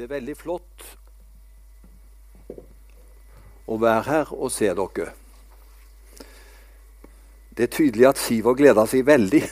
Det 0.00 0.06
er 0.06 0.14
veldig 0.14 0.32
flott 0.32 0.84
å 3.68 3.76
være 3.76 4.04
her 4.06 4.30
og 4.32 4.48
se 4.48 4.70
dere. 4.72 5.10
Det 7.52 7.66
er 7.66 7.74
tydelig 7.74 8.06
at 8.08 8.22
Siver 8.22 8.56
gleder 8.56 8.88
seg 8.88 9.02
veldig. 9.04 9.42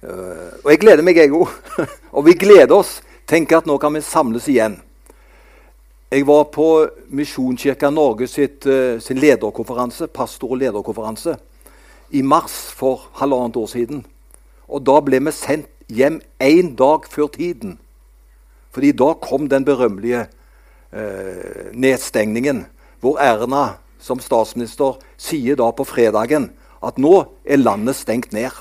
Uh, 0.00 0.56
og 0.62 0.70
jeg 0.72 0.80
gleder 0.80 1.04
meg, 1.04 1.20
jeg 1.20 1.34
òg. 1.36 1.52
og 2.16 2.24
vi 2.30 2.32
gleder 2.40 2.72
oss. 2.78 2.94
Tenk 3.28 3.52
at 3.58 3.68
nå 3.68 3.76
kan 3.82 3.92
vi 3.92 4.00
samles 4.00 4.48
igjen. 4.48 4.78
Jeg 6.08 6.24
var 6.32 6.48
på 6.56 6.70
Misjonskirka 7.12 7.92
Norge 7.92 8.24
sitt, 8.24 8.64
uh, 8.64 8.96
sin 9.04 9.20
lederkonferanse, 9.20 10.08
pastor- 10.08 10.56
og 10.56 10.62
lederkonferanse 10.64 11.36
i 12.16 12.24
mars 12.24 12.56
for 12.72 13.10
halvannet 13.20 13.60
år 13.60 13.70
siden. 13.76 14.00
Og 14.64 14.80
da 14.88 14.96
ble 15.04 15.20
vi 15.28 15.36
sendt 15.42 15.68
hjem 15.92 16.22
én 16.40 16.72
dag 16.80 17.04
før 17.12 17.28
tiden. 17.36 17.76
Fordi 18.70 18.92
da 18.96 19.12
kom 19.18 19.48
den 19.50 19.64
berømmelige 19.66 20.26
eh, 20.92 21.70
nedstengningen, 21.72 22.64
hvor 23.00 23.18
Erna 23.22 23.80
som 24.00 24.20
statsminister 24.22 24.98
sier 25.20 25.58
da 25.60 25.70
på 25.74 25.84
fredagen 25.88 26.50
at 26.80 26.98
nå 27.00 27.24
er 27.44 27.60
landet 27.60 27.98
stengt 27.98 28.32
ned. 28.32 28.54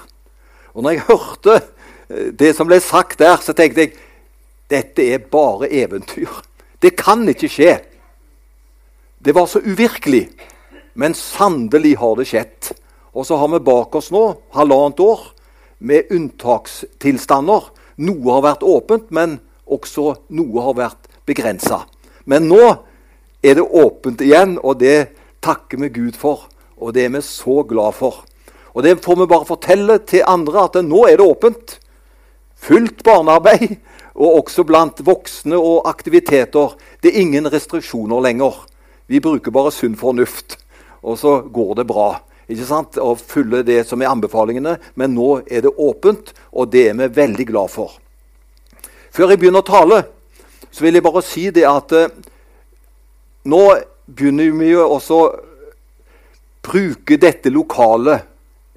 Og 0.74 0.84
når 0.84 0.98
jeg 0.98 1.08
hørte 1.08 1.56
eh, 1.60 2.32
det 2.36 2.54
som 2.58 2.70
ble 2.70 2.82
sagt 2.84 3.22
der, 3.22 3.38
så 3.42 3.56
tenkte 3.58 3.86
jeg 3.86 3.96
dette 4.70 5.06
er 5.16 5.26
bare 5.32 5.70
eventyr. 5.74 6.30
Det 6.82 6.94
kan 7.00 7.26
ikke 7.30 7.50
skje. 7.50 7.74
Det 9.20 9.34
var 9.36 9.50
så 9.50 9.62
uvirkelig. 9.66 10.28
Men 10.94 11.16
sannelig 11.16 11.96
har 12.00 12.16
det 12.20 12.28
skjedd. 12.30 12.72
Og 13.16 13.26
så 13.26 13.40
har 13.40 13.50
vi 13.52 13.62
bak 13.66 13.96
oss 13.98 14.12
nå 14.14 14.24
halvannet 14.54 15.02
år 15.02 15.26
med 15.80 16.12
unntakstilstander. 16.14 17.70
Noe 18.00 18.36
har 18.36 18.46
vært 18.46 18.66
åpent, 18.68 19.10
men 19.12 19.40
også 19.70 20.14
noe 20.36 20.66
har 20.66 20.78
vært 20.78 21.10
begrensa. 21.30 21.84
Men 22.26 22.50
nå 22.50 22.64
er 23.44 23.60
det 23.60 23.66
åpent 23.66 24.22
igjen, 24.22 24.58
og 24.64 24.82
det 24.82 25.12
takker 25.44 25.80
vi 25.86 25.92
Gud 25.96 26.18
for. 26.20 26.48
Og 26.80 26.94
det 26.96 27.06
er 27.08 27.14
vi 27.16 27.22
så 27.26 27.62
glad 27.68 27.96
for. 27.98 28.24
Og 28.74 28.84
det 28.86 29.00
får 29.04 29.18
vi 29.20 29.30
bare 29.30 29.48
fortelle 29.48 30.00
til 30.08 30.28
andre 30.28 30.66
at 30.68 30.78
nå 30.86 31.06
er 31.10 31.20
det 31.20 31.28
åpent. 31.28 31.78
Fullt 32.60 33.04
barnearbeid, 33.04 33.80
og 34.20 34.42
også 34.42 34.66
blant 34.68 35.00
voksne 35.06 35.58
og 35.58 35.88
aktiviteter. 35.90 36.76
Det 37.04 37.12
er 37.12 37.22
ingen 37.22 37.48
restriksjoner 37.52 38.24
lenger. 38.24 38.66
Vi 39.08 39.22
bruker 39.24 39.52
bare 39.52 39.72
sunn 39.74 39.96
fornuft, 39.98 40.58
og 41.02 41.18
så 41.18 41.40
går 41.42 41.80
det 41.80 41.88
bra. 41.90 42.10
ikke 42.50 42.68
sant? 42.68 42.98
Å 42.98 43.16
følger 43.16 43.64
det 43.64 43.84
som 43.88 44.02
er 44.02 44.12
anbefalingene. 44.12 44.78
Men 44.96 45.16
nå 45.16 45.42
er 45.48 45.64
det 45.66 45.76
åpent, 45.78 46.34
og 46.52 46.72
det 46.74 46.90
er 46.90 47.00
vi 47.00 47.08
veldig 47.22 47.48
glad 47.48 47.72
for. 47.74 47.98
Før 49.12 49.34
jeg 49.34 49.42
begynner 49.42 49.64
å 49.64 49.70
tale, 49.70 50.02
så 50.72 50.86
vil 50.86 50.98
jeg 51.00 51.06
bare 51.06 51.26
si 51.26 51.50
det 51.54 51.66
at 51.68 51.94
eh, 51.98 52.12
nå 53.50 53.62
begynner 54.06 54.52
vi 54.60 54.74
jo 54.74 54.86
også 54.86 55.20
å 55.20 55.30
bruke 56.66 57.18
dette 57.22 57.52
lokalet 57.54 58.28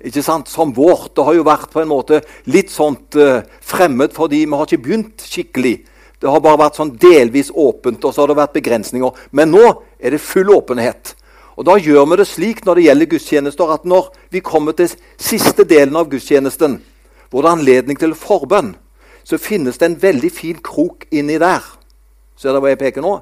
ikke 0.02 0.22
sant, 0.24 0.50
som 0.50 0.72
vårt. 0.74 1.12
Det 1.14 1.24
har 1.24 1.36
jo 1.36 1.46
vært 1.46 1.70
på 1.70 1.82
en 1.82 1.90
måte 1.90 2.22
litt 2.50 2.72
sånt 2.72 3.16
eh, 3.18 3.44
fremmed 3.62 4.14
fordi 4.16 4.44
vi 4.44 4.58
har 4.58 4.66
ikke 4.66 4.84
begynt 4.86 5.24
skikkelig. 5.26 5.76
Det 6.22 6.30
har 6.30 6.42
bare 6.42 6.60
vært 6.60 6.78
sånn 6.78 6.94
delvis 7.02 7.50
åpent, 7.50 8.02
og 8.04 8.14
så 8.14 8.22
har 8.22 8.30
det 8.30 8.38
vært 8.38 8.56
begrensninger. 8.58 9.22
Men 9.34 9.50
nå 9.54 9.64
er 9.98 10.14
det 10.14 10.22
full 10.22 10.52
åpenhet. 10.54 11.16
Og 11.58 11.66
Da 11.66 11.76
gjør 11.76 12.06
vi 12.10 12.16
det 12.16 12.28
slik 12.30 12.62
når 12.64 12.78
det 12.78 12.84
gjelder 12.86 13.10
gudstjenester, 13.10 13.72
at 13.74 13.84
når 13.84 14.08
vi 14.32 14.40
kommer 14.40 14.72
til 14.72 14.88
siste 15.20 15.66
delen 15.68 15.98
av 15.98 16.08
gudstjenesten, 16.10 16.78
hvor 17.30 17.42
det 17.42 17.50
er 17.50 17.58
anledning 17.58 17.98
til 17.98 18.14
forbønn, 18.16 18.72
så 19.24 19.38
finnes 19.38 19.78
det 19.78 19.88
en 19.88 20.00
veldig 20.02 20.30
fin 20.32 20.58
krok 20.62 21.06
inni 21.10 21.38
der. 21.40 21.64
Ser 22.36 22.52
dere 22.52 22.62
hva 22.64 22.72
jeg 22.72 22.80
peker 22.80 23.04
nå? 23.04 23.16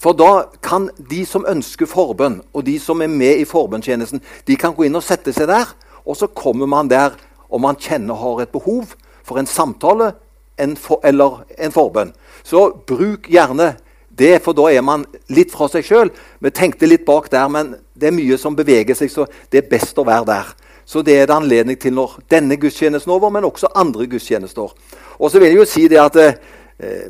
For 0.00 0.16
da 0.16 0.48
kan 0.64 0.90
de 1.10 1.22
som 1.28 1.46
ønsker 1.48 1.88
forbønn, 1.88 2.42
og 2.52 2.66
de 2.66 2.76
som 2.80 3.00
er 3.00 3.08
med 3.12 3.40
i 3.40 3.48
forbønntjenesten, 3.48 4.20
de 4.20 4.56
kan 4.60 4.74
gå 4.76 4.86
inn 4.86 4.98
og 4.98 5.04
sette 5.04 5.32
seg 5.32 5.48
der. 5.48 5.72
Og 6.04 6.18
så 6.18 6.28
kommer 6.28 6.68
man 6.68 6.90
der 6.92 7.16
om 7.48 7.64
man 7.64 7.78
kjenner 7.80 8.18
har 8.20 8.42
et 8.42 8.52
behov 8.52 8.92
for 9.24 9.40
en 9.40 9.48
samtale 9.48 10.12
en 10.58 10.76
for, 10.76 11.00
eller 11.04 11.44
en 11.58 11.72
forbønn. 11.72 12.12
Så 12.44 12.68
bruk 12.86 13.28
gjerne 13.32 13.74
det, 14.16 14.38
for 14.44 14.56
da 14.56 14.68
er 14.72 14.84
man 14.84 15.04
litt 15.32 15.52
fra 15.52 15.68
seg 15.68 15.84
sjøl. 15.84 16.12
Vi 16.40 16.52
tenkte 16.54 16.88
litt 16.88 17.04
bak 17.08 17.28
der, 17.32 17.48
men 17.52 17.74
det 17.94 18.10
er 18.10 18.16
mye 18.16 18.38
som 18.40 18.56
beveger 18.56 18.96
seg, 18.96 19.12
så 19.12 19.26
det 19.52 19.64
er 19.64 19.70
best 19.70 19.98
å 19.98 20.06
være 20.06 20.28
der. 20.30 20.54
Så 20.86 21.02
det 21.02 21.16
er 21.18 21.26
det 21.26 21.34
anledning 21.34 21.78
til 21.82 21.96
når 21.96 22.20
denne 22.30 22.56
gudstjenesten 22.56 23.10
er 23.10 23.18
over, 23.18 23.32
men 23.34 23.44
også 23.44 23.72
andre 23.74 24.06
gudstjenester. 24.06 24.70
Og 25.18 25.30
så 25.30 25.40
vil 25.42 25.50
jeg 25.50 25.58
jo 25.58 25.66
si 25.66 25.88
det 25.90 25.98
at 25.98 26.16
eh, 26.22 26.38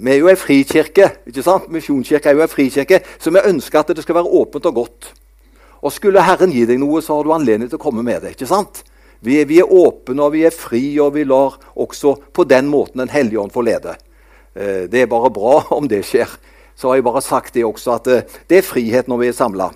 vi 0.00 0.14
er 0.14 0.20
jo 0.22 0.30
ei 0.32 0.38
frikirke. 0.38 1.10
ikke 1.28 1.44
sant? 1.44 1.68
Misjonskirka 1.70 2.30
er 2.30 2.38
jo 2.38 2.44
ei 2.46 2.50
frikirke, 2.50 3.02
så 3.18 3.30
vi 3.34 3.44
ønsker 3.44 3.82
at 3.82 3.92
det 3.92 4.06
skal 4.06 4.16
være 4.16 4.32
åpent 4.40 4.66
og 4.66 4.74
godt. 4.80 5.12
Og 5.82 5.92
Skulle 5.92 6.24
Herren 6.24 6.54
gi 6.54 6.64
deg 6.66 6.80
noe, 6.80 7.02
så 7.02 7.18
har 7.18 7.26
du 7.26 7.34
anledning 7.34 7.68
til 7.68 7.78
å 7.78 7.84
komme 7.84 8.02
med 8.02 8.22
det. 8.24 8.32
ikke 8.34 8.48
sant? 8.48 8.82
Vi 9.20 9.40
er, 9.40 9.46
vi 9.48 9.60
er 9.60 9.72
åpne 9.72 10.22
og 10.22 10.32
vi 10.32 10.44
er 10.46 10.54
fri, 10.54 10.98
og 11.00 11.14
vi 11.14 11.24
lar 11.24 11.56
også 11.74 12.16
på 12.32 12.44
den 12.44 12.68
måten 12.68 13.00
Den 13.00 13.12
hellige 13.12 13.40
ånd 13.40 13.52
få 13.52 13.64
lede. 13.66 13.96
Eh, 14.54 14.88
det 14.88 15.02
er 15.02 15.10
bare 15.10 15.30
bra 15.30 15.64
om 15.76 15.88
det 15.88 16.04
skjer. 16.04 16.30
Så 16.76 16.88
har 16.88 16.96
jeg 16.96 17.04
bare 17.04 17.22
sagt 17.24 17.54
det 17.54 17.64
også, 17.64 18.00
at 18.00 18.06
eh, 18.06 18.38
det 18.48 18.58
er 18.58 18.70
frihet 18.70 19.08
når 19.08 19.18
vi 19.18 19.28
er 19.28 19.36
samla. 19.36 19.70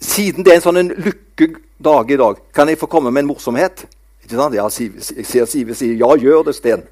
Siden 0.00 0.44
det 0.44 0.52
er 0.52 0.60
en 0.60 0.64
sånn 0.64 0.80
en 0.80 0.92
lykkedag 0.92 2.10
i 2.12 2.18
dag, 2.20 2.40
kan 2.54 2.68
jeg 2.68 2.78
få 2.80 2.88
komme 2.90 3.10
med 3.10 3.24
en 3.24 3.30
morsomhet? 3.30 3.86
Ja, 4.30 4.48
jeg 4.50 5.24
ser 5.24 5.46
Sive 5.46 5.74
sier 5.78 5.94
ja, 5.94 6.08
gjør 6.18 6.48
det, 6.48 6.56
Sten. 6.56 6.82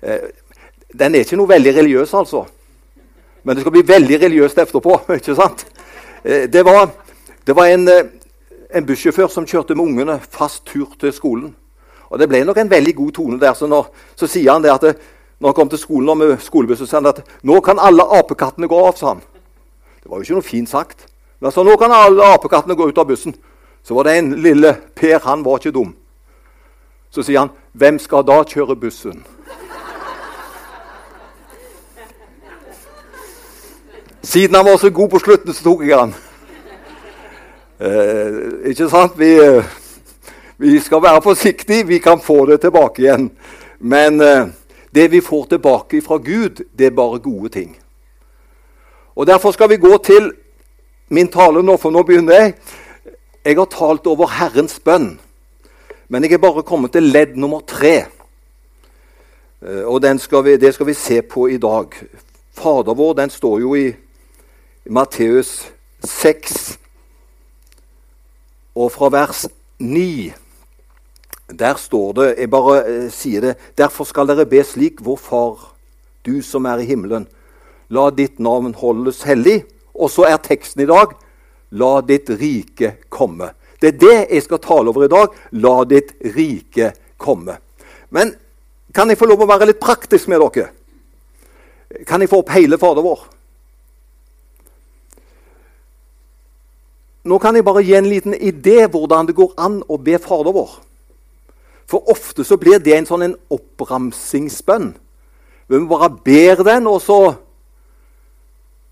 Den 0.00 1.14
er 1.14 1.26
ikke 1.26 1.38
noe 1.38 1.50
veldig 1.50 1.74
religiøs, 1.76 2.14
altså. 2.16 2.46
Men 3.42 3.56
det 3.56 3.62
skal 3.64 3.74
bli 3.74 3.84
veldig 3.86 4.18
religiøst 4.20 4.58
etterpå. 4.58 4.96
ikke 5.18 5.36
sant? 5.38 5.64
Eh, 6.24 6.48
det 6.52 6.64
var, 6.66 6.90
det 7.46 7.56
var 7.56 7.70
en, 7.70 7.88
eh, 7.88 8.10
en 8.74 8.86
bussjåfør 8.86 9.30
som 9.32 9.46
kjørte 9.46 9.76
med 9.76 9.86
ungene 9.86 10.18
fast 10.20 10.64
tur 10.68 10.92
til 11.00 11.12
skolen. 11.12 11.54
Og 12.10 12.18
Det 12.18 12.28
ble 12.28 12.42
nok 12.44 12.58
en 12.58 12.70
veldig 12.70 12.94
god 12.96 13.12
tone 13.12 13.40
der. 13.40 13.54
Så, 13.54 13.68
når, 13.70 13.92
så 14.16 14.26
sier 14.26 14.52
han 14.52 14.64
det 14.64 14.72
at 14.74 14.84
det, 14.88 14.96
når 15.40 15.52
han 15.52 15.58
kom 15.60 15.70
til 15.70 15.80
skolen 15.80 16.18
med 16.18 16.40
skolebussen, 16.42 16.86
sa 16.86 16.98
han 16.98 17.06
at 17.06 17.22
'nå 17.42 17.60
kan 17.60 17.78
alle 17.78 18.02
apekattene 18.02 18.68
gå 18.68 18.76
av'. 18.88 18.96
sa 18.96 19.14
han. 19.14 19.22
Det 20.02 20.10
var 20.10 20.18
jo 20.18 20.22
ikke 20.22 20.34
noe 20.34 20.42
fint 20.42 20.68
sagt. 20.68 21.06
Han 21.42 21.52
sa 21.52 21.62
'nå 21.62 21.76
kan 21.76 21.92
alle 21.92 22.24
apekattene 22.34 22.74
gå 22.74 22.88
ut 22.88 22.98
av 22.98 23.06
bussen'. 23.06 23.34
Så 23.82 23.94
var 23.94 24.04
det 24.04 24.18
en 24.18 24.42
lille 24.42 24.76
Per, 24.94 25.18
han 25.18 25.44
var 25.44 25.58
ikke 25.58 25.70
dum. 25.70 25.94
Så 27.10 27.22
sier 27.22 27.38
han 27.38 27.50
'Hvem 27.72 27.98
skal 27.98 28.22
da 28.22 28.42
kjøre 28.44 28.76
bussen?' 28.76 29.24
Siden 34.22 34.54
han 34.54 34.64
var 34.64 34.76
så 34.76 34.90
god 34.90 35.08
på 35.08 35.18
slutten, 35.18 35.52
så 35.52 35.64
tok 35.64 35.82
jeg 35.82 35.98
han. 35.98 36.14
Eh, 37.80 38.68
ikke 38.70 38.88
sant? 38.88 39.12
Vi, 39.16 39.30
eh, 39.40 39.64
vi, 40.58 40.80
skal 40.80 41.02
være 41.02 41.22
forsiktige. 41.22 41.86
Vi 41.86 41.98
kan 41.98 42.20
få 42.20 42.46
det 42.46 42.60
tilbake 42.60 43.02
igjen. 43.02 43.30
Men 43.78 44.20
eh, 44.20 44.46
det 44.94 45.10
vi 45.10 45.20
får 45.20 45.44
tilbake 45.44 46.02
fra 46.02 46.16
Gud, 46.16 46.60
det 46.78 46.86
er 46.86 46.90
bare 46.90 47.18
gode 47.18 47.48
ting. 47.48 47.78
Og 49.16 49.26
Derfor 49.26 49.50
skal 49.50 49.68
vi 49.68 49.76
gå 49.76 49.98
til 50.04 50.32
min 51.10 51.28
tale 51.28 51.62
nå, 51.62 51.76
for 51.76 51.90
nå 51.90 52.04
begynner 52.06 52.38
jeg. 52.38 52.54
Jeg 53.44 53.56
har 53.58 53.68
talt 53.72 54.06
over 54.06 54.30
Herrens 54.36 54.78
bønn, 54.84 55.14
men 56.08 56.24
jeg 56.24 56.36
er 56.36 56.42
bare 56.42 56.62
kommet 56.66 56.92
til 56.94 57.08
ledd 57.10 57.36
nummer 57.40 57.64
tre. 57.66 58.06
Eh, 59.60 59.82
og 59.84 60.04
skal 60.20 60.44
vi, 60.44 60.56
det 60.56 60.74
skal 60.74 60.86
vi 60.86 60.94
se 60.94 61.22
på 61.22 61.48
i 61.48 61.56
dag. 61.56 61.88
Fader 62.52 62.94
vår 62.94 63.14
den 63.14 63.30
står 63.30 63.60
jo 63.60 63.74
i 63.74 63.92
Matteus 64.86 65.72
6, 66.04 66.78
og 68.74 68.92
fra 68.92 69.08
vers 69.10 69.48
9 69.78 70.32
Der 71.50 71.74
står 71.74 72.12
det 72.12 72.34
Jeg 72.38 72.50
bare 72.50 72.76
eh, 72.86 73.10
sier 73.10 73.40
det. 73.40 73.56
Derfor 73.78 74.04
skal 74.04 74.28
dere 74.28 74.46
be 74.46 74.62
slik, 74.64 75.00
vår 75.04 75.16
Far, 75.16 75.74
du 76.26 76.42
som 76.42 76.64
er 76.64 76.78
i 76.78 76.86
himmelen. 76.86 77.26
La 77.90 78.10
ditt 78.10 78.38
navn 78.38 78.74
holdes 78.74 79.22
hellig. 79.26 79.64
Og 80.00 80.10
så 80.10 80.26
er 80.28 80.40
teksten 80.42 80.84
i 80.84 80.88
dag 80.88 81.14
La 81.70 82.00
ditt 82.02 82.30
rike 82.34 82.96
komme. 83.08 83.52
Det 83.80 83.92
er 83.92 83.98
det 84.00 84.16
jeg 84.34 84.42
skal 84.42 84.58
tale 84.58 84.90
over 84.90 85.04
i 85.06 85.10
dag. 85.10 85.34
La 85.62 85.84
ditt 85.86 86.16
rike 86.34 86.90
komme. 87.20 87.56
Men 88.10 88.32
kan 88.94 89.10
jeg 89.10 89.20
få 89.20 89.28
lov 89.30 89.44
å 89.44 89.50
være 89.50 89.70
litt 89.70 89.82
praktisk 89.82 90.28
med 90.28 90.42
dere? 90.42 90.72
Kan 92.06 92.22
jeg 92.22 92.30
få 92.30 92.42
opp 92.42 92.50
hele 92.54 92.78
Fader 92.78 93.06
vår? 93.06 93.22
Nå 97.30 97.38
kan 97.38 97.54
jeg 97.54 97.66
bare 97.66 97.84
gi 97.84 97.94
en 97.98 98.08
liten 98.08 98.34
idé 98.34 98.86
hvordan 98.90 99.28
det 99.28 99.36
går 99.38 99.54
an 99.60 99.80
å 99.86 99.98
be 100.00 100.18
Fader 100.18 100.54
vår. 100.56 100.72
For 101.90 102.10
ofte 102.10 102.46
så 102.46 102.58
blir 102.58 102.82
det 102.82 102.96
en 102.96 103.06
sånn 103.06 103.26
en 103.26 103.38
oppramsingsbønn. 103.50 104.92
Vi 105.70 105.80
bare 105.90 106.10
ber 106.24 106.62
den, 106.66 106.86
og 106.90 106.98
så 107.02 107.18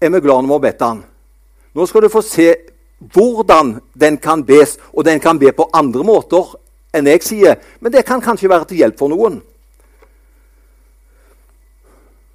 er 0.00 0.10
vi 0.10 0.20
glad 0.20 0.42
når 0.42 0.48
vi 0.48 0.56
har 0.56 0.64
bedt 0.66 0.82
den. 0.82 1.04
Nå 1.74 1.86
skal 1.86 2.04
du 2.04 2.12
få 2.12 2.22
se 2.24 2.48
hvordan 2.98 3.76
den 3.94 4.18
kan 4.18 4.42
bes, 4.46 4.76
og 4.92 5.04
den 5.06 5.20
kan 5.20 5.38
be 5.38 5.52
på 5.54 5.68
andre 5.74 6.04
måter 6.06 6.56
enn 6.94 7.06
jeg 7.06 7.22
sier. 7.26 7.58
Men 7.80 7.94
det 7.94 8.06
kan 8.06 8.22
kanskje 8.22 8.50
være 8.50 8.70
til 8.70 8.82
hjelp 8.82 8.98
for 8.98 9.12
noen. 9.12 9.40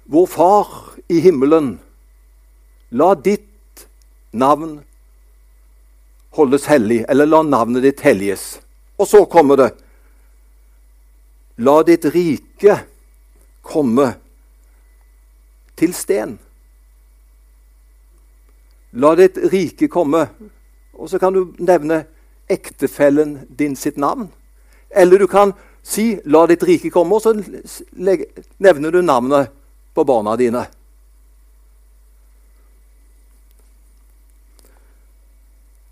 Vår 0.08 0.26
Far 0.28 0.72
i 1.08 1.20
himmelen, 1.24 1.78
la 2.92 3.14
ditt 3.14 3.86
navn 4.32 4.78
holdes 6.34 6.66
hellig, 6.68 7.04
eller 7.08 7.28
la 7.28 7.42
navnet 7.46 7.84
ditt 7.84 8.02
helliges. 8.04 8.58
Og 8.98 9.08
så 9.08 9.24
kommer 9.30 9.58
det 9.60 9.72
La 11.62 11.76
ditt 11.86 12.02
rike 12.10 12.74
komme 13.62 14.08
til 15.78 15.92
sten. 15.94 16.32
La 18.94 19.14
ditt 19.18 19.38
rike 19.50 19.88
komme. 19.88 20.26
Og 20.94 21.10
så 21.10 21.18
kan 21.18 21.34
du 21.34 21.54
nevne 21.58 22.04
ektefellen 22.50 23.40
din 23.48 23.76
sitt 23.76 23.96
navn. 23.96 24.28
Eller 24.90 25.18
du 25.18 25.26
kan 25.26 25.52
si 25.82 26.20
'la 26.24 26.46
ditt 26.46 26.62
rike 26.62 26.90
komme', 26.90 27.14
og 27.14 27.22
så 27.22 27.32
nevner 28.58 28.90
du 28.90 29.02
navnet 29.02 29.50
på 29.94 30.04
barna 30.04 30.36
dine. 30.36 30.66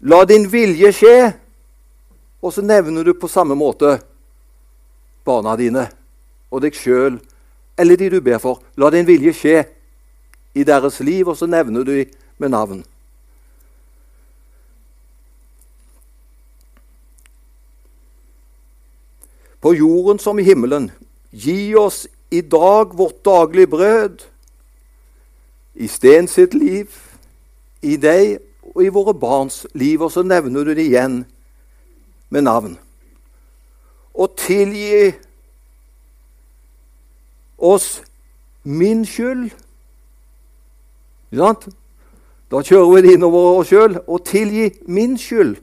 La 0.00 0.24
din 0.24 0.48
vilje 0.48 0.92
skje, 0.92 1.32
og 2.42 2.52
så 2.52 2.62
nevner 2.62 3.04
du 3.04 3.14
på 3.14 3.28
samme 3.28 3.54
måte 3.54 4.00
barna 5.24 5.56
dine 5.56 5.90
og 6.50 6.60
deg 6.62 6.74
sjøl 6.74 7.20
eller 7.78 7.96
de 7.96 8.08
du 8.10 8.20
ber 8.20 8.38
for. 8.38 8.58
La 8.76 8.90
din 8.90 9.06
vilje 9.06 9.32
skje 9.32 9.64
i 10.54 10.64
deres 10.64 11.00
liv, 11.00 11.28
og 11.28 11.36
så 11.36 11.46
nevner 11.46 11.84
du 11.84 11.94
dem 11.94 12.10
med 12.38 12.50
navn. 12.50 12.82
På 19.62 19.74
jorden 19.74 20.18
som 20.18 20.38
i 20.38 20.42
himmelen, 20.42 20.90
gi 21.30 21.74
oss 21.78 22.06
i 22.30 22.40
dag 22.40 22.96
vårt 22.98 23.24
daglige 23.24 23.66
brød. 23.66 24.24
I 25.74 25.88
Sten 25.88 26.28
sitt 26.28 26.54
liv, 26.54 26.90
i 27.82 27.96
deg 27.96 28.40
og 28.74 28.82
i 28.84 28.90
våre 28.92 29.14
barns 29.14 29.62
liv. 29.74 30.02
Og 30.02 30.10
så 30.12 30.24
nevner 30.26 30.64
du 30.64 30.74
det 30.74 30.86
igjen 30.88 31.22
med 32.28 32.42
navn. 32.42 32.76
Og 34.14 34.34
tilgi 34.36 35.12
oss 37.58 38.02
min 38.62 39.06
skyld. 39.06 39.50
Da 41.32 42.60
kjører 42.60 42.90
vi 42.92 43.02
det 43.06 43.14
innover 43.16 43.60
oss 43.60 43.70
sjøl. 43.70 44.00
Og 44.06 44.24
tilgi 44.26 44.72
min 44.90 45.14
skyld, 45.18 45.56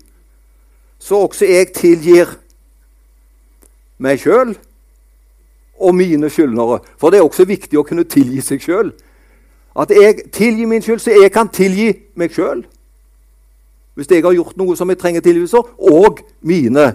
så 1.00 1.26
også 1.28 1.46
jeg 1.46 1.74
tilgir 1.76 2.38
meg 4.00 4.20
sjøl 4.22 4.56
og 5.80 5.96
mine 5.96 6.30
skyldnere. 6.30 6.80
For 6.98 7.12
det 7.12 7.20
er 7.20 7.28
også 7.28 7.46
viktig 7.48 7.80
å 7.80 7.86
kunne 7.88 8.08
tilgi 8.10 8.42
seg 8.44 8.64
sjøl. 8.64 8.92
At 9.80 9.92
jeg 9.94 10.32
tilgir 10.36 10.68
min 10.68 10.84
skyld, 10.84 11.00
så 11.04 11.16
jeg 11.16 11.32
kan 11.32 11.52
tilgi 11.54 11.92
meg 12.20 12.34
sjøl. 12.36 12.66
Hvis 13.96 14.10
jeg 14.12 14.24
har 14.24 14.36
gjort 14.36 14.58
noe 14.60 14.76
som 14.80 14.90
jeg 14.90 15.00
trenger 15.00 15.24
tilgivelse 15.24 15.60
og 15.60 16.24
mine 16.42 16.94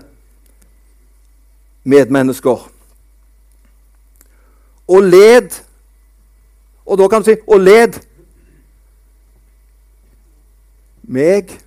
medmennesker. 1.84 2.70
Og 4.88 5.02
led 5.02 5.60
Og 6.84 6.98
da 6.98 7.06
kan 7.08 7.22
du 7.22 7.24
si 7.24 7.36
'og 7.48 7.60
led' 7.60 8.00
meg, 11.02 11.60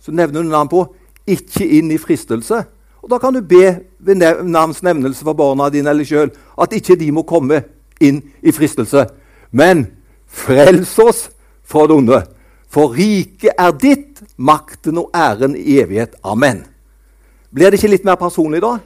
så 0.00 0.10
nevner 0.12 0.42
du 0.42 0.48
navn 0.48 0.68
på, 0.68 0.94
ikke 1.26 1.68
inn 1.68 1.90
i 1.90 1.98
fristelse. 1.98 2.64
Og 3.02 3.10
Da 3.10 3.18
kan 3.18 3.34
du 3.34 3.40
be 3.40 3.80
ved 3.98 4.44
navns 4.44 4.82
nevnelse 4.82 5.24
for 5.24 5.32
barna 5.32 5.68
dine 5.70 5.90
eller 5.90 6.04
sjøl 6.04 6.30
at 6.60 6.72
ikke 6.72 6.96
de 6.98 7.10
må 7.12 7.22
komme 7.22 7.62
inn 8.00 8.22
i 8.42 8.52
fristelse. 8.52 9.06
Men 9.50 9.86
frels 10.26 10.98
oss 10.98 11.28
fra 11.64 11.86
det 11.86 11.96
onde. 11.96 12.22
For 12.68 12.92
riket 12.92 13.56
er 13.56 13.72
ditt, 13.72 14.20
makten 14.36 14.98
og 14.98 15.10
æren 15.16 15.56
i 15.56 15.78
evighet. 15.80 16.18
Amen. 16.24 16.64
Blir 17.54 17.70
det 17.70 17.78
ikke 17.78 17.94
litt 17.94 18.04
mer 18.04 18.18
personlig 18.20 18.60
da? 18.60 18.76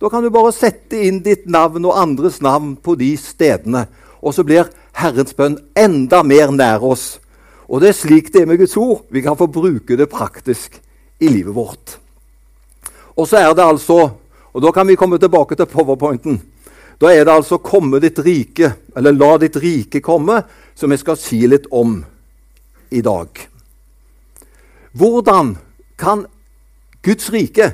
Da 0.00 0.10
kan 0.12 0.24
du 0.24 0.32
bare 0.34 0.52
sette 0.52 0.98
inn 1.06 1.22
ditt 1.24 1.46
navn 1.48 1.86
og 1.86 1.96
andres 1.96 2.40
navn 2.44 2.74
på 2.76 2.96
de 2.98 3.14
stedene. 3.20 3.86
Og 4.20 4.34
så 4.34 4.44
blir 4.44 4.68
Herrens 4.98 5.36
bønn 5.36 5.60
enda 5.78 6.22
mer 6.26 6.50
nær 6.52 6.84
oss. 6.84 7.16
Og 7.70 7.80
det 7.82 7.92
er 7.92 8.00
slik 8.00 8.32
det 8.32 8.42
er 8.42 8.50
med 8.50 8.60
Guds 8.60 8.76
ord. 8.76 9.06
Vi 9.10 9.22
kan 9.22 9.38
få 9.38 9.46
bruke 9.46 9.96
det 9.96 10.10
praktisk 10.10 10.76
i 11.20 11.30
livet 11.30 11.54
vårt. 11.54 11.96
Og 13.16 13.28
så 13.28 13.36
er 13.36 13.54
det 13.54 13.64
altså 13.64 14.10
Og 14.56 14.62
da 14.62 14.70
kan 14.72 14.88
vi 14.88 14.96
komme 14.96 15.18
tilbake 15.18 15.54
til 15.54 15.66
powerpointen. 15.66 16.42
Da 17.00 17.06
er 17.12 17.24
det 17.24 17.32
altså 17.32 17.58
'komme 17.58 18.00
ditt 18.00 18.18
rike', 18.18 18.72
eller 18.96 19.12
'la 19.12 19.38
ditt 19.38 19.56
rike 19.56 20.00
komme', 20.00 20.42
som 20.74 20.90
jeg 20.90 20.98
skal 20.98 21.16
si 21.16 21.46
litt 21.46 21.66
om 21.70 22.04
i 22.90 23.00
dag. 23.00 23.28
Hvordan 24.92 25.58
kan 25.98 26.26
Guds 27.02 27.32
rike 27.32 27.72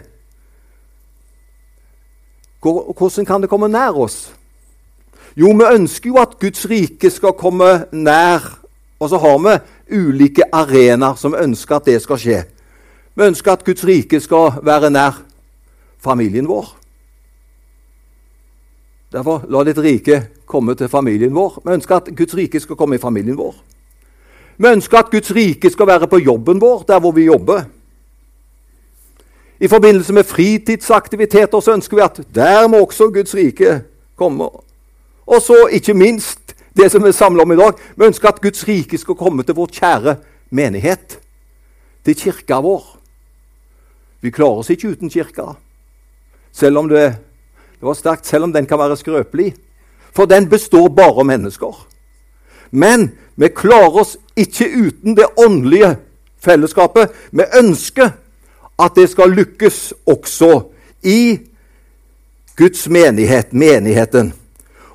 Hvordan 2.63 3.25
kan 3.25 3.41
det 3.41 3.51
komme 3.51 3.69
nær 3.69 3.99
oss? 3.99 4.35
Jo, 5.37 5.47
vi 5.47 5.65
ønsker 5.75 6.11
jo 6.11 6.17
at 6.17 6.39
Guds 6.41 6.67
rike 6.71 7.11
skal 7.11 7.33
komme 7.33 7.87
nær. 7.93 8.59
Og 9.01 9.09
så 9.09 9.19
har 9.19 9.39
vi 9.39 9.97
ulike 9.99 10.43
arenaer 10.53 11.15
som 11.15 11.35
ønsker 11.35 11.77
at 11.77 11.85
det 11.85 12.03
skal 12.03 12.19
skje. 12.19 12.45
Vi 13.15 13.25
ønsker 13.25 13.53
at 13.53 13.65
Guds 13.65 13.85
rike 13.85 14.21
skal 14.21 14.61
være 14.63 14.91
nær 14.91 15.23
familien 16.03 16.49
vår. 16.49 16.69
Derfor 19.13 19.45
la 19.49 19.65
ditt 19.65 19.79
rike 19.79 20.23
komme 20.49 20.75
til 20.75 20.89
familien 20.89 21.35
vår. 21.37 21.61
Vi 21.65 21.75
ønsker 21.77 21.99
at 21.99 22.11
Guds 22.17 22.35
rike 22.35 22.61
skal 22.61 22.79
komme 22.81 22.97
i 22.97 23.03
familien 23.03 23.37
vår. 23.37 23.55
Vi 24.57 24.69
ønsker 24.69 24.99
at 24.99 25.13
Guds 25.13 25.33
rike 25.37 25.71
skal 25.71 25.89
være 25.89 26.09
på 26.09 26.21
jobben 26.23 26.61
vår, 26.61 26.85
der 26.89 27.01
hvor 27.01 27.13
vi 27.13 27.29
jobber. 27.29 27.65
I 29.61 29.69
forbindelse 29.69 30.13
med 30.13 30.25
fritidsaktiviteter 30.25 31.61
så 31.61 31.77
ønsker 31.77 31.97
vi 31.97 32.03
at 32.03 32.21
der 32.35 32.67
må 32.69 32.81
også 32.83 33.11
Guds 33.15 33.35
rike 33.35 33.83
komme. 34.19 34.49
Og 35.27 35.43
så 35.43 35.69
ikke 35.73 35.95
minst 35.95 36.57
det 36.77 36.91
som 36.91 37.05
vi 37.05 37.13
samler 37.13 37.45
om 37.45 37.53
i 37.53 37.57
dag. 37.57 37.77
Vi 37.97 38.07
ønsker 38.07 38.29
at 38.29 38.41
Guds 38.41 38.65
rike 38.69 38.99
skal 38.99 39.15
komme 39.15 39.43
til 39.43 39.55
vår 39.55 39.71
kjære 39.77 40.17
menighet, 40.51 41.19
til 42.05 42.17
kirka 42.19 42.59
vår. 42.65 42.83
Vi 44.21 44.31
klarer 44.31 44.63
oss 44.63 44.71
ikke 44.71 44.95
uten 44.97 45.11
kirka, 45.11 45.55
selv 46.53 46.79
om 46.79 46.89
det, 46.89 47.15
det 47.81 47.87
var 47.87 47.95
sterkt, 47.99 48.27
selv 48.27 48.45
om 48.45 48.53
den 48.53 48.67
kan 48.67 48.79
være 48.79 48.97
skrøpelig. 48.97 49.55
For 50.13 50.29
den 50.29 50.49
består 50.49 50.89
bare 50.89 51.25
av 51.25 51.27
mennesker. 51.27 51.77
Men 52.71 53.11
vi 53.35 53.49
klarer 53.49 54.01
oss 54.03 54.17
ikke 54.37 54.69
uten 54.69 55.17
det 55.17 55.29
åndelige 55.37 55.97
fellesskapet. 56.41 57.13
Vi 57.31 57.45
ønsker 57.59 58.13
at 58.79 58.95
det 58.97 59.09
skal 59.11 59.33
lykkes 59.33 59.93
også 60.07 60.53
i 61.03 61.41
Guds 62.57 62.89
menighet, 62.89 63.53
menigheten. 63.53 64.33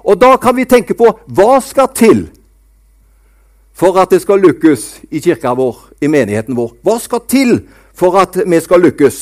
Og 0.04 0.22
da 0.22 0.36
kan 0.38 0.56
vi 0.56 0.66
tenke 0.66 0.94
på 0.94 1.12
hva 1.26 1.60
skal 1.62 1.90
til 1.96 2.28
for 3.78 3.98
at 4.02 4.10
det 4.10 4.22
skal 4.24 4.42
lykkes 4.42 4.86
i 5.12 5.20
kirka 5.22 5.54
vår, 5.54 5.76
i 6.02 6.10
menigheten 6.10 6.56
vår? 6.58 6.72
Hva 6.82 6.98
skal 7.02 7.26
til 7.30 7.60
for 7.94 8.18
at 8.18 8.40
vi 8.46 8.60
skal 8.62 8.82
lykkes? 8.82 9.20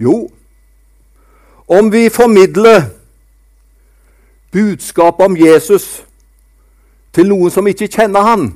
Jo, 0.00 0.28
om 1.70 1.92
vi 1.92 2.08
formidler 2.10 2.82
budskapet 4.52 5.24
om 5.24 5.36
Jesus 5.38 6.02
til 7.14 7.28
noen 7.30 7.52
som 7.54 7.66
ikke 7.70 7.86
kjenner 7.86 8.26
han, 8.26 8.48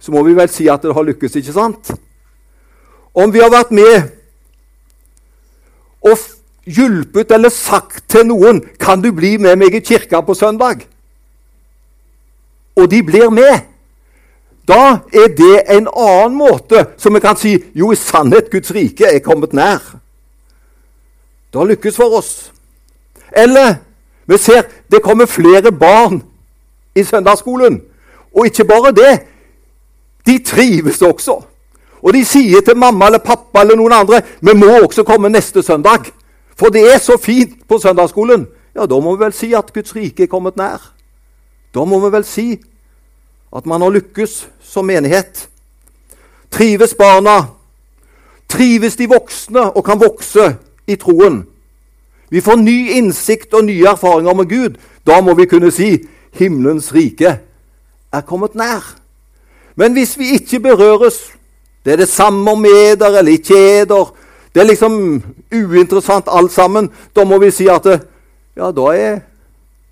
så 0.00 0.14
må 0.14 0.22
vi 0.24 0.36
vel 0.38 0.48
si 0.50 0.68
at 0.70 0.82
det 0.86 0.94
har 0.94 1.06
lykkes, 1.06 1.36
ikke 1.40 1.54
sant? 1.54 1.90
Om 3.14 3.34
vi 3.34 3.42
har 3.42 3.50
vært 3.50 3.72
med 3.74 3.96
og 6.06 6.22
hjulpet 6.70 7.34
eller 7.34 7.50
sagt 7.50 8.08
til 8.08 8.26
noen 8.26 8.62
'Kan 8.78 9.02
du 9.02 9.12
bli 9.12 9.36
med 9.36 9.56
meg 9.56 9.74
i 9.74 9.80
kirka 9.80 10.20
på 10.20 10.34
søndag?' 10.34 10.86
Og 12.76 12.90
de 12.90 13.02
blir 13.02 13.30
med. 13.30 13.60
Da 14.68 14.98
er 15.12 15.28
det 15.28 15.62
en 15.68 15.88
annen 15.96 16.38
måte 16.38 16.86
som 16.96 17.14
vi 17.14 17.20
kan 17.20 17.36
si 17.36 17.58
'Jo, 17.74 17.92
i 17.92 17.96
sannhet, 17.96 18.50
Guds 18.50 18.70
rike 18.74 19.04
er 19.04 19.18
kommet 19.18 19.52
nær'. 19.52 19.98
Det 21.52 21.58
har 21.58 21.66
lykkes 21.66 21.96
for 21.96 22.18
oss. 22.18 22.52
Eller 23.32 23.74
vi 24.26 24.38
ser 24.38 24.62
det 24.90 25.02
kommer 25.02 25.26
flere 25.26 25.72
barn 25.72 26.22
i 26.94 27.04
søndagsskolen. 27.04 27.80
Og 28.34 28.46
ikke 28.46 28.64
bare 28.64 28.92
det. 28.92 29.26
De 30.26 30.38
trives 30.38 31.02
også. 31.02 31.40
Og 32.02 32.14
de 32.14 32.24
sier 32.24 32.62
til 32.64 32.76
mamma 32.76 33.06
eller 33.06 33.18
pappa 33.18 33.60
eller 33.60 33.76
noen 33.76 33.92
andre 33.92 34.22
vi 34.40 34.54
må 34.56 34.70
også 34.80 35.04
komme 35.04 35.28
neste 35.28 35.62
søndag. 35.62 36.08
For 36.56 36.72
det 36.72 36.84
er 36.94 36.98
så 36.98 37.16
fint 37.20 37.68
på 37.68 37.78
søndagsskolen. 37.78 38.46
Ja, 38.74 38.86
da 38.86 39.00
må 39.00 39.16
vi 39.16 39.24
vel 39.24 39.34
si 39.34 39.52
at 39.56 39.72
Guds 39.74 39.96
rike 39.96 40.22
er 40.24 40.30
kommet 40.30 40.56
nær. 40.56 40.80
Da 41.74 41.84
må 41.84 41.98
vi 42.04 42.12
vel 42.12 42.24
si 42.24 42.48
at 43.56 43.66
man 43.66 43.82
har 43.82 43.90
lykkes 43.90 44.48
som 44.62 44.86
menighet. 44.86 45.48
Trives 46.50 46.94
barna? 46.94 47.42
Trives 48.48 48.96
de 48.96 49.08
voksne 49.10 49.70
og 49.70 49.84
kan 49.84 50.00
vokse 50.00 50.54
i 50.90 50.98
troen? 50.98 51.44
Vi 52.30 52.42
får 52.42 52.60
ny 52.62 52.78
innsikt 52.98 53.54
og 53.54 53.64
nye 53.66 53.90
erfaringer 53.90 54.34
med 54.38 54.50
Gud. 54.50 54.78
Da 55.06 55.20
må 55.20 55.34
vi 55.34 55.48
kunne 55.50 55.72
si 55.74 55.96
himmelens 56.38 56.92
rike 56.94 57.38
er 58.12 58.26
kommet 58.26 58.54
nær. 58.54 58.84
Men 59.74 59.92
hvis 59.92 60.18
vi 60.18 60.34
ikke 60.36 60.60
berøres, 60.60 61.32
det 61.84 61.92
er 61.92 62.02
det 62.02 62.08
samme 62.08 62.50
om 62.50 62.64
eder 62.64 63.18
eller 63.18 63.32
ikke 63.32 63.58
eder, 63.80 64.14
det 64.54 64.60
er 64.60 64.66
liksom 64.66 65.22
uinteressant 65.54 66.28
alt 66.28 66.52
sammen, 66.52 66.90
da 67.16 67.24
må 67.24 67.38
vi 67.38 67.50
si 67.54 67.68
at 67.70 67.86
ja, 68.56 68.70
da 68.74 68.86
er 68.94 69.20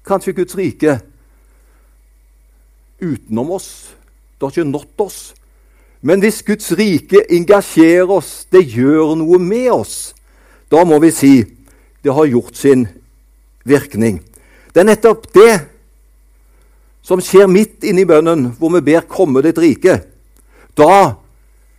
kanskje 0.06 0.34
Guds 0.34 0.56
rike 0.58 0.98
utenom 3.00 3.50
oss. 3.54 3.94
Det 4.38 4.46
har 4.46 4.50
ikke 4.50 4.70
nådd 4.70 5.04
oss. 5.06 5.34
Men 6.02 6.20
hvis 6.20 6.42
Guds 6.42 6.72
rike 6.78 7.22
engasjerer 7.30 8.10
oss, 8.10 8.46
det 8.52 8.66
gjør 8.66 9.14
noe 9.18 9.38
med 9.42 9.70
oss, 9.74 10.14
da 10.70 10.84
må 10.84 10.98
vi 11.02 11.10
si 11.14 11.34
det 12.04 12.14
har 12.14 12.28
gjort 12.28 12.56
sin 12.56 12.87
virkning. 13.64 14.20
Det 14.75 14.82
er 14.82 14.88
nettopp 14.88 15.26
det 15.34 15.54
som 17.02 17.20
skjer 17.25 17.48
midt 17.48 17.87
inni 17.88 18.04
bønnen, 18.04 18.52
hvor 18.58 18.70
vi 18.76 18.80
ber 18.80 19.00
'Komme 19.00 19.42
ditt 19.42 19.58
rike'. 19.58 20.04
Da 20.76 21.14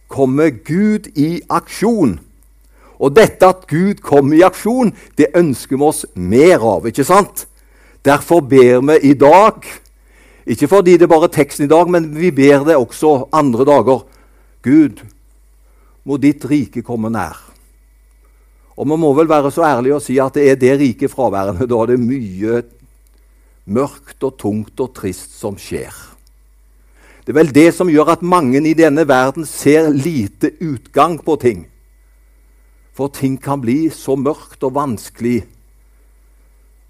kommer 0.07 0.49
Gud 0.49 1.07
i 1.15 1.41
aksjon. 1.49 2.19
Og 2.99 3.15
dette 3.15 3.47
at 3.47 3.67
Gud 3.67 4.01
kommer 4.01 4.35
i 4.35 4.43
aksjon, 4.43 4.93
det 5.17 5.27
ønsker 5.35 5.77
vi 5.77 5.83
oss 5.83 6.05
mer 6.15 6.59
av. 6.59 6.85
ikke 6.87 7.03
sant? 7.03 7.47
Derfor 8.05 8.41
ber 8.41 8.81
vi 8.81 9.09
i 9.09 9.13
dag 9.13 9.63
ikke 10.47 10.67
fordi 10.67 10.91
det 10.97 11.01
er 11.01 11.07
bare 11.07 11.27
teksten 11.27 11.65
i 11.65 11.69
dag, 11.69 11.89
men 11.89 12.15
vi 12.15 12.31
ber 12.31 12.63
det 12.63 12.75
også 12.75 13.29
andre 13.31 13.65
dager. 13.65 13.99
Gud, 14.63 15.03
må 16.05 16.17
ditt 16.17 16.45
rike 16.49 16.81
komme 16.81 17.09
nær. 17.09 17.48
Og 18.79 18.87
vi 18.87 18.95
må 18.95 19.11
vel 19.17 19.27
være 19.27 19.51
så 19.51 19.65
ærlige 19.67 19.97
å 19.97 20.03
si 20.03 20.15
at 20.23 20.37
det 20.37 20.45
er 20.47 20.59
det 20.59 20.75
riket 20.79 21.11
fraværende. 21.11 21.67
Da 21.67 21.81
er 21.83 21.91
det 21.91 21.99
mye 21.99 22.61
mørkt 23.69 24.23
og 24.23 24.37
tungt 24.39 24.79
og 24.79 24.93
trist 24.95 25.35
som 25.35 25.57
skjer. 25.59 25.91
Det 27.25 27.33
er 27.35 27.39
vel 27.41 27.51
det 27.53 27.67
som 27.75 27.91
gjør 27.91 28.15
at 28.15 28.23
mange 28.25 28.61
i 28.65 28.73
denne 28.73 29.03
verden 29.05 29.45
ser 29.45 29.91
lite 29.91 30.53
utgang 30.63 31.19
på 31.21 31.35
ting. 31.43 31.67
For 32.95 33.11
ting 33.11 33.35
kan 33.39 33.61
bli 33.61 33.91
så 33.93 34.15
mørkt 34.15 34.63
og 34.63 34.73
vanskelig 34.79 35.43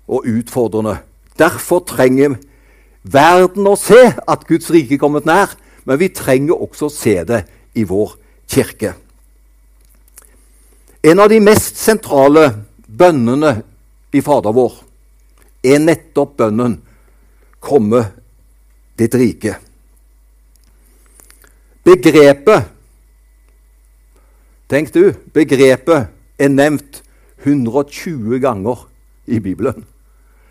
og 0.08 0.30
utfordrende. 0.30 1.00
Derfor 1.38 1.84
trenger 1.90 2.38
verden 3.04 3.68
å 3.68 3.76
se 3.80 4.14
at 4.14 4.48
Guds 4.48 4.70
rike 4.74 4.96
er 4.96 5.02
kommet 5.02 5.28
nær, 5.28 5.58
men 5.90 6.00
vi 6.00 6.14
trenger 6.14 6.62
også 6.62 6.88
å 6.88 6.94
se 6.94 7.18
det 7.26 7.44
i 7.74 7.84
vår 7.84 8.16
kirke. 8.50 8.94
En 11.02 11.20
av 11.20 11.30
de 11.32 11.40
mest 11.40 11.78
sentrale 11.80 12.50
bønnene 12.88 13.54
i 14.12 14.20
Fader 14.20 14.52
vår 14.52 14.74
er 15.64 15.80
nettopp 15.80 16.36
bønnen 16.42 16.82
'Komme 17.60 18.02
ditt 19.00 19.16
rike'. 19.16 19.56
Begrepet 21.84 22.76
Tenk 24.70 24.94
du, 24.94 25.14
begrepet 25.34 26.08
er 26.38 26.50
nevnt 26.50 27.02
120 27.44 28.40
ganger 28.40 28.88
i 29.26 29.40
Bibelen. 29.40 29.86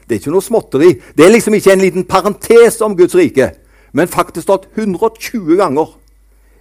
Det 0.09 0.17
er 0.17 0.19
ikke 0.19 0.33
noe 0.33 0.43
småtteri. 0.43 1.01
Det 1.15 1.25
er 1.25 1.31
liksom 1.31 1.55
ikke 1.55 1.73
en 1.73 1.85
liten 1.85 2.05
parentes 2.05 2.81
om 2.81 2.97
Guds 2.97 3.15
rike, 3.15 3.53
men 3.93 4.09
faktisk 4.09 4.49
at 4.49 4.67
120 4.75 5.57
ganger 5.57 5.95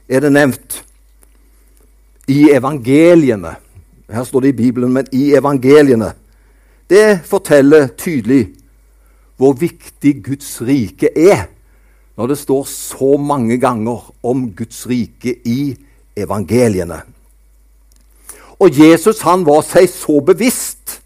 er 0.08 0.20
det 0.20 0.32
nevnt 0.32 0.84
i 2.28 2.52
evangeliene. 2.52 3.56
Her 4.10 4.24
står 4.24 4.40
det 4.40 4.54
i 4.54 4.60
Bibelen, 4.62 4.94
men 4.94 5.08
i 5.12 5.34
evangeliene. 5.36 6.14
Det 6.90 7.20
forteller 7.26 7.88
tydelig 7.88 8.48
hvor 9.38 9.54
viktig 9.54 10.24
Guds 10.26 10.62
rike 10.62 11.10
er, 11.12 11.48
når 12.18 12.28
det 12.28 12.38
står 12.38 12.64
så 12.72 13.18
mange 13.18 13.60
ganger 13.62 14.08
om 14.24 14.48
Guds 14.56 14.88
rike 14.90 15.36
i 15.46 15.76
evangeliene. 16.16 17.02
Og 18.60 18.80
Jesus 18.80 19.22
han 19.22 19.46
var 19.46 19.62
seg 19.62 19.90
så 19.92 20.20
bevisst 20.26 21.02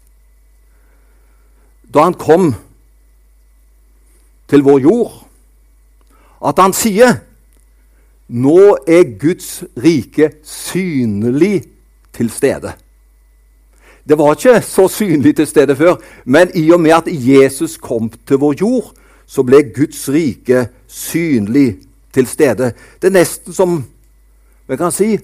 da 1.92 2.06
han 2.06 2.16
kom 2.16 2.54
til 4.48 4.62
vår 4.64 4.78
jord, 4.80 5.18
at 6.40 6.62
han 6.62 6.72
sier 6.72 7.18
nå 8.32 8.78
er 8.88 9.10
Guds 9.20 9.60
rike 9.76 10.30
synlig 10.46 11.66
til 12.16 12.30
stede. 12.32 12.72
Det 14.08 14.18
var 14.18 14.34
ikke 14.34 14.60
så 14.66 14.88
synlig 14.90 15.36
til 15.36 15.46
stede 15.46 15.76
før, 15.76 15.96
men 16.24 16.50
i 16.58 16.64
og 16.74 16.80
med 16.80 16.90
at 16.96 17.08
Jesus 17.08 17.76
kom 17.76 18.10
til 18.26 18.40
vår 18.42 18.56
jord, 18.60 18.92
så 19.26 19.44
ble 19.46 19.62
Guds 19.74 20.08
rike 20.10 20.66
synlig 20.90 21.78
til 22.12 22.26
stede. 22.26 22.72
Det 23.02 23.08
er 23.08 23.18
nesten 23.20 23.54
som 23.54 23.78
vi 24.68 24.76
kan 24.76 24.92
si 24.94 25.14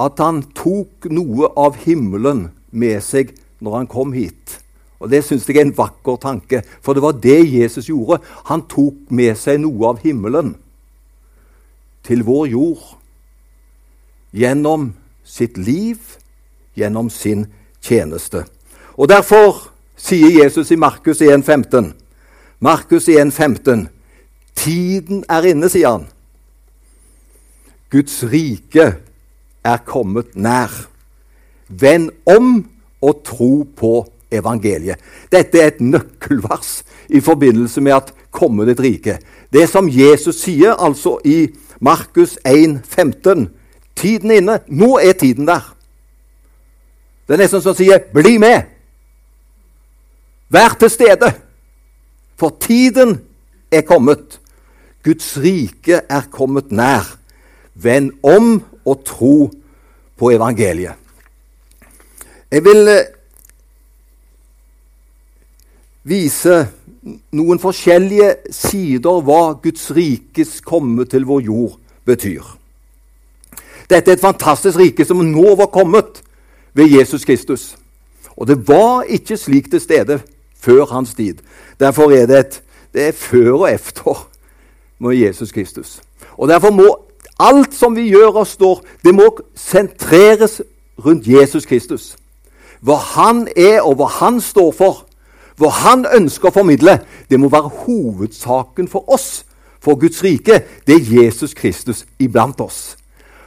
at 0.00 0.18
han 0.18 0.42
tok 0.56 1.06
noe 1.12 1.52
av 1.58 1.78
himmelen 1.84 2.48
med 2.70 2.98
seg 3.04 3.32
når 3.62 3.76
han 3.78 3.90
kom 3.90 4.12
hit. 4.16 4.58
Og 5.02 5.10
Det 5.10 5.24
syns 5.24 5.48
jeg 5.48 5.58
er 5.58 5.66
en 5.66 5.76
vakker 5.76 6.16
tanke, 6.22 6.62
for 6.80 6.94
det 6.94 7.02
var 7.02 7.18
det 7.18 7.40
Jesus 7.50 7.88
gjorde. 7.90 8.20
Han 8.46 8.62
tok 8.70 9.10
med 9.10 9.34
seg 9.38 9.58
noe 9.62 9.88
av 9.88 10.02
himmelen 10.02 10.54
til 12.06 12.22
vår 12.26 12.46
jord 12.52 12.84
gjennom 14.32 14.92
sitt 15.26 15.58
liv, 15.58 15.98
gjennom 16.76 17.10
sin 17.10 17.46
tjeneste. 17.82 18.44
Og 18.96 19.08
Derfor 19.08 19.72
sier 19.96 20.42
Jesus 20.42 20.70
i 20.70 20.76
Markus 20.76 21.22
1,15 21.22 21.92
Markus 22.60 23.08
1,15 23.08 23.86
Tiden 24.54 25.24
er 25.28 25.46
inne, 25.48 25.68
sier 25.72 25.96
han. 25.96 26.04
Guds 27.90 28.20
rike 28.28 28.84
er 29.64 29.80
kommet 29.86 30.36
nær. 30.36 30.70
Vend 31.68 32.10
om 32.28 32.60
og 33.02 33.22
tro 33.26 33.64
på 33.76 33.92
evangeliet. 34.32 35.00
Dette 35.32 35.60
er 35.60 35.72
et 35.72 35.80
nøkkelvers 35.80 36.82
i 37.08 37.20
forbindelse 37.20 37.80
med 37.80 37.92
at 37.92 38.12
'komme 38.30 38.66
ditt 38.66 38.80
rike'. 38.80 39.18
Det 39.52 39.68
som 39.68 39.88
Jesus 39.88 40.36
sier 40.36 40.74
altså 40.74 41.18
i 41.24 41.48
Markus 41.80 42.38
1, 42.44 42.80
15. 42.84 43.50
Tiden 43.96 44.30
er 44.30 44.36
inne. 44.36 44.60
Nå 44.68 44.98
er 44.98 45.12
tiden 45.12 45.46
der. 45.46 45.76
Det 47.32 47.38
er 47.38 47.46
nesten 47.46 47.62
som 47.64 47.72
sier 47.72 47.98
'bli 48.12 48.36
med'. 48.36 48.66
Vær 50.50 50.76
til 50.80 50.90
stede. 50.90 51.32
For 52.36 52.56
tiden 52.60 53.20
er 53.70 53.80
kommet. 53.80 54.40
Guds 55.04 55.38
rike 55.38 56.00
er 56.08 56.22
kommet 56.30 56.72
nær. 56.72 57.16
Vend 57.74 58.12
om 58.22 58.64
og 58.84 59.04
tro 59.04 59.50
på 60.16 60.30
evangeliet. 60.30 60.92
Jeg 62.50 62.64
vil 62.64 63.06
vise 66.04 66.68
noen 67.32 67.58
forskjellige 67.58 68.34
sider 68.50 69.22
hva 69.22 69.52
Guds 69.62 69.90
rikes 69.90 70.60
komme 70.60 71.04
til 71.04 71.24
vår 71.24 71.40
jord 71.40 71.78
betyr. 72.04 72.42
Dette 73.90 74.10
er 74.10 74.14
et 74.16 74.20
fantastisk 74.20 74.78
rike 74.78 75.04
som 75.04 75.16
nå 75.16 75.54
var 75.54 75.72
kommet 75.72 76.22
ved 76.74 76.98
Jesus 76.98 77.24
Kristus. 77.24 77.76
Og 78.36 78.46
det 78.46 78.68
var 78.68 79.02
ikke 79.02 79.36
slik 79.36 79.70
til 79.70 79.80
stede 79.80 80.20
før 80.60 80.84
hans 80.86 81.14
tid. 81.14 81.34
Derfor 81.80 82.10
er 82.10 82.26
det 82.26 82.38
et 82.38 82.62
det 82.94 83.02
er 83.08 83.12
før 83.12 83.52
og 83.52 83.72
efter 83.72 84.28
med 84.98 85.16
Jesus 85.16 85.52
Kristus. 85.52 86.02
Og 86.38 86.48
Derfor 86.48 86.70
må 86.70 86.98
alt 87.40 87.74
som 87.74 87.96
vi 87.96 88.08
gjør 88.08 88.28
og 88.28 88.46
står, 88.46 88.84
det 89.04 89.14
må 89.14 89.38
sentreres 89.54 90.62
rundt 91.04 91.26
Jesus 91.26 91.66
Kristus. 91.66 92.16
Hva 92.80 92.94
han 92.94 93.48
er, 93.56 93.80
og 93.80 93.94
hva 93.94 94.06
han 94.06 94.40
står 94.40 94.72
for 94.72 95.06
hva 95.62 95.70
han 95.82 96.06
ønsker 96.16 96.50
å 96.50 96.54
formidle, 96.54 96.96
det 97.30 97.38
må 97.40 97.50
være 97.52 97.70
hovedsaken 97.84 98.88
for 98.90 99.06
oss, 99.12 99.44
for 99.82 99.98
Guds 100.00 100.22
rike. 100.24 100.62
Det 100.86 100.96
er 100.96 101.10
Jesus 101.22 101.54
Kristus 101.54 102.04
iblant 102.18 102.60
oss. 102.60 102.96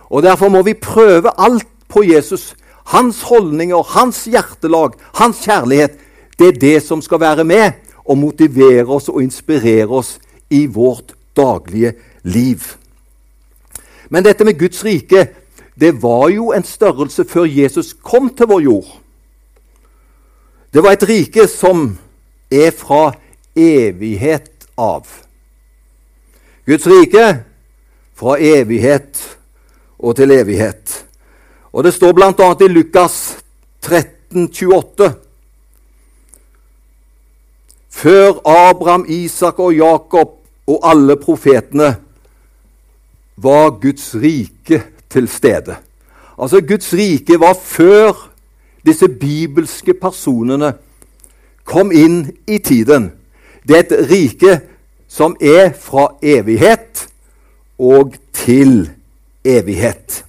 Og 0.09 0.23
Derfor 0.23 0.49
må 0.49 0.61
vi 0.63 0.73
prøve 0.73 1.33
alt 1.37 1.67
på 1.89 2.03
Jesus. 2.05 2.53
Hans 2.85 3.21
holdninger, 3.25 3.81
hans 3.95 4.25
hjertelag, 4.29 4.93
hans 5.17 5.41
kjærlighet. 5.45 5.97
Det 6.39 6.47
er 6.47 6.59
det 6.61 6.83
som 6.83 7.01
skal 7.01 7.19
være 7.19 7.43
med 7.43 7.71
og 8.05 8.17
motivere 8.17 8.85
oss 8.85 9.09
og 9.09 9.23
inspirere 9.23 9.89
oss 9.89 10.17
i 10.49 10.65
vårt 10.65 11.15
daglige 11.37 11.95
liv. 12.23 12.61
Men 14.09 14.23
dette 14.23 14.45
med 14.45 14.59
Guds 14.59 14.83
rike 14.85 15.27
det 15.75 15.91
var 16.03 16.29
jo 16.31 16.51
en 16.55 16.63
størrelse 16.63 17.25
før 17.27 17.49
Jesus 17.49 17.93
kom 17.93 18.29
til 18.29 18.47
vår 18.47 18.61
jord. 18.63 18.91
Det 20.73 20.83
var 20.83 20.95
et 20.95 21.07
rike 21.09 21.47
som 21.47 21.97
er 22.51 22.71
fra 22.71 23.11
evighet 23.55 24.67
av. 24.77 25.07
Guds 26.65 26.87
rike 26.87 27.25
fra 28.15 28.37
evighet 28.39 29.19
og 29.99 30.15
til 30.15 30.31
evighet. 30.31 31.04
Og 31.75 31.83
Det 31.83 31.91
står 31.93 32.13
bl.a. 32.15 32.45
i 32.63 32.67
Lukas 32.71 33.37
13, 33.81 34.47
28. 34.47 35.13
før 37.89 38.39
Abraham, 38.47 39.05
Isak 39.09 39.59
og 39.59 39.73
Jakob 39.75 40.29
og 40.67 40.79
alle 40.83 41.17
profetene 41.19 41.89
var 43.35 43.69
Guds 43.81 44.15
rike 44.15 44.83
til 45.09 45.27
stede. 45.27 45.75
Altså, 46.39 46.61
Guds 46.61 46.93
rike 46.93 47.39
var 47.39 47.57
før 47.59 48.31
disse 48.85 49.07
bibelske 49.07 49.93
personene 49.93 50.73
kom 51.63 51.91
inn 51.91 52.29
i 52.47 52.57
tiden. 52.57 53.11
Det 53.67 53.75
er 53.75 53.83
et 53.83 54.11
rike 54.11 54.59
som 55.07 55.35
er 55.41 55.73
fra 55.75 56.07
evighet 56.23 57.07
og 57.79 58.15
til 58.31 58.89
evighet. 59.43 60.25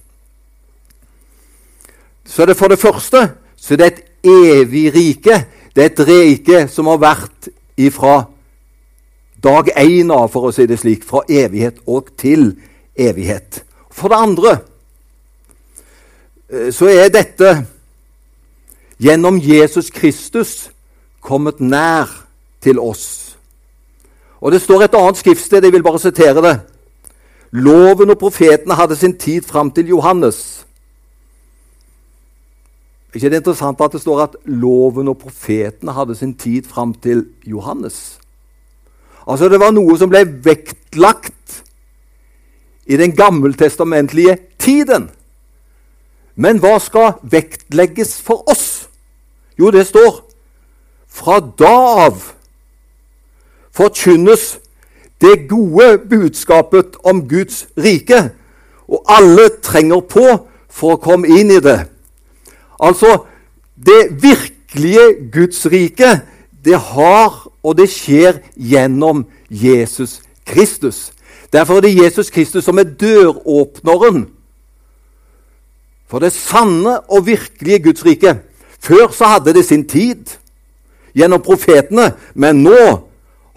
Så 2.27 2.45
det 2.45 2.57
for 2.59 2.67
det 2.67 2.79
første 2.79 3.29
så 3.57 3.75
det 3.75 3.85
er 3.85 3.91
et 3.91 4.03
evig 4.23 4.95
rike. 4.95 5.45
Det 5.75 5.83
er 5.83 5.89
et 5.89 6.07
rike 6.07 6.67
som 6.69 6.87
har 6.91 6.99
vært 7.01 7.49
ifra 7.77 8.27
dag 9.43 9.71
én 9.77 10.11
av, 10.13 10.29
for 10.31 10.49
å 10.49 10.53
si 10.53 10.65
det 10.69 10.79
slik, 10.81 11.05
fra 11.05 11.23
evighet 11.29 11.81
og 11.85 12.11
til 12.17 12.51
evighet. 12.97 13.63
For 13.91 14.13
det 14.13 14.19
andre 14.21 14.53
eh, 16.49 16.69
så 16.73 16.89
er 16.89 17.13
dette 17.13 17.53
gjennom 19.01 19.39
Jesus 19.41 19.89
Kristus 19.93 20.69
kommet 21.21 21.59
nær 21.61 22.09
til 22.61 22.79
oss. 22.79 23.37
Og 24.41 24.51
Det 24.51 24.61
står 24.61 24.85
et 24.85 24.95
annet 24.95 25.17
skriftsted, 25.17 25.63
jeg 25.63 25.73
vil 25.73 25.83
bare 25.83 25.99
sitere 25.99 26.41
det. 26.45 26.55
Loven 27.51 28.13
og 28.13 28.19
profetene 28.21 28.75
hadde 28.77 28.95
sin 28.95 29.17
tid 29.17 29.41
fram 29.41 29.71
til 29.71 29.89
Johannes. 29.89 30.66
Ikke 33.17 33.31
det 33.33 33.39
interessant 33.41 33.79
at 33.81 33.95
det 33.95 34.03
står 34.03 34.19
at 34.27 34.35
loven 34.45 35.07
og 35.09 35.17
profetene 35.17 35.95
hadde 35.97 36.15
sin 36.15 36.35
tid 36.37 36.67
fram 36.69 36.93
til 36.93 37.25
Johannes? 37.49 38.19
Altså 39.27 39.49
Det 39.49 39.59
var 39.59 39.73
noe 39.73 39.97
som 39.97 40.11
ble 40.11 40.21
vektlagt 40.45 41.63
i 42.85 42.97
den 42.97 43.15
gammeltestamentlige 43.17 44.37
tiden. 44.61 45.09
Men 46.35 46.61
hva 46.61 46.77
skal 46.79 47.17
vektlegges 47.25 48.19
for 48.21 48.45
oss? 48.49 48.85
Jo, 49.57 49.73
det 49.73 49.87
står 49.89 50.21
fra 51.09 51.39
da 51.41 51.73
av 52.05 52.21
forkynnes 53.73 54.59
det 55.21 55.47
gode 55.49 55.97
budskapet 56.05 57.01
om 57.01 57.25
Guds 57.25 57.65
rike, 57.73 58.29
og 58.85 59.01
alle 59.09 59.49
trenger 59.65 60.05
på 60.05 60.27
for 60.69 60.93
å 60.93 61.01
komme 61.01 61.33
inn 61.33 61.49
i 61.57 61.63
det. 61.65 61.79
Altså, 62.79 63.25
det 63.75 64.21
virkelige 64.21 65.31
Guds 65.33 65.65
rike, 65.65 66.21
det 66.65 66.79
har 66.79 67.47
og 67.63 67.77
det 67.77 67.89
skjer 67.91 68.39
gjennom 68.55 69.25
Jesus 69.49 70.21
Kristus. 70.45 71.11
Derfor 71.53 71.77
er 71.77 71.87
det 71.87 71.97
Jesus 72.03 72.29
Kristus 72.29 72.63
som 72.63 72.79
er 72.79 72.83
døråpneren 72.83 74.27
for 76.07 76.23
det 76.23 76.31
sanne 76.31 76.99
og 77.11 77.25
virkelige 77.27 77.83
Guds 77.83 78.05
rike. 78.05 78.37
Før 78.79 79.11
så 79.11 79.25
hadde 79.25 79.53
det 79.53 79.65
sin 79.65 79.83
tid 79.87 80.37
gjennom 81.15 81.41
profetene, 81.43 82.13
men 82.33 82.63
nå 82.63 82.79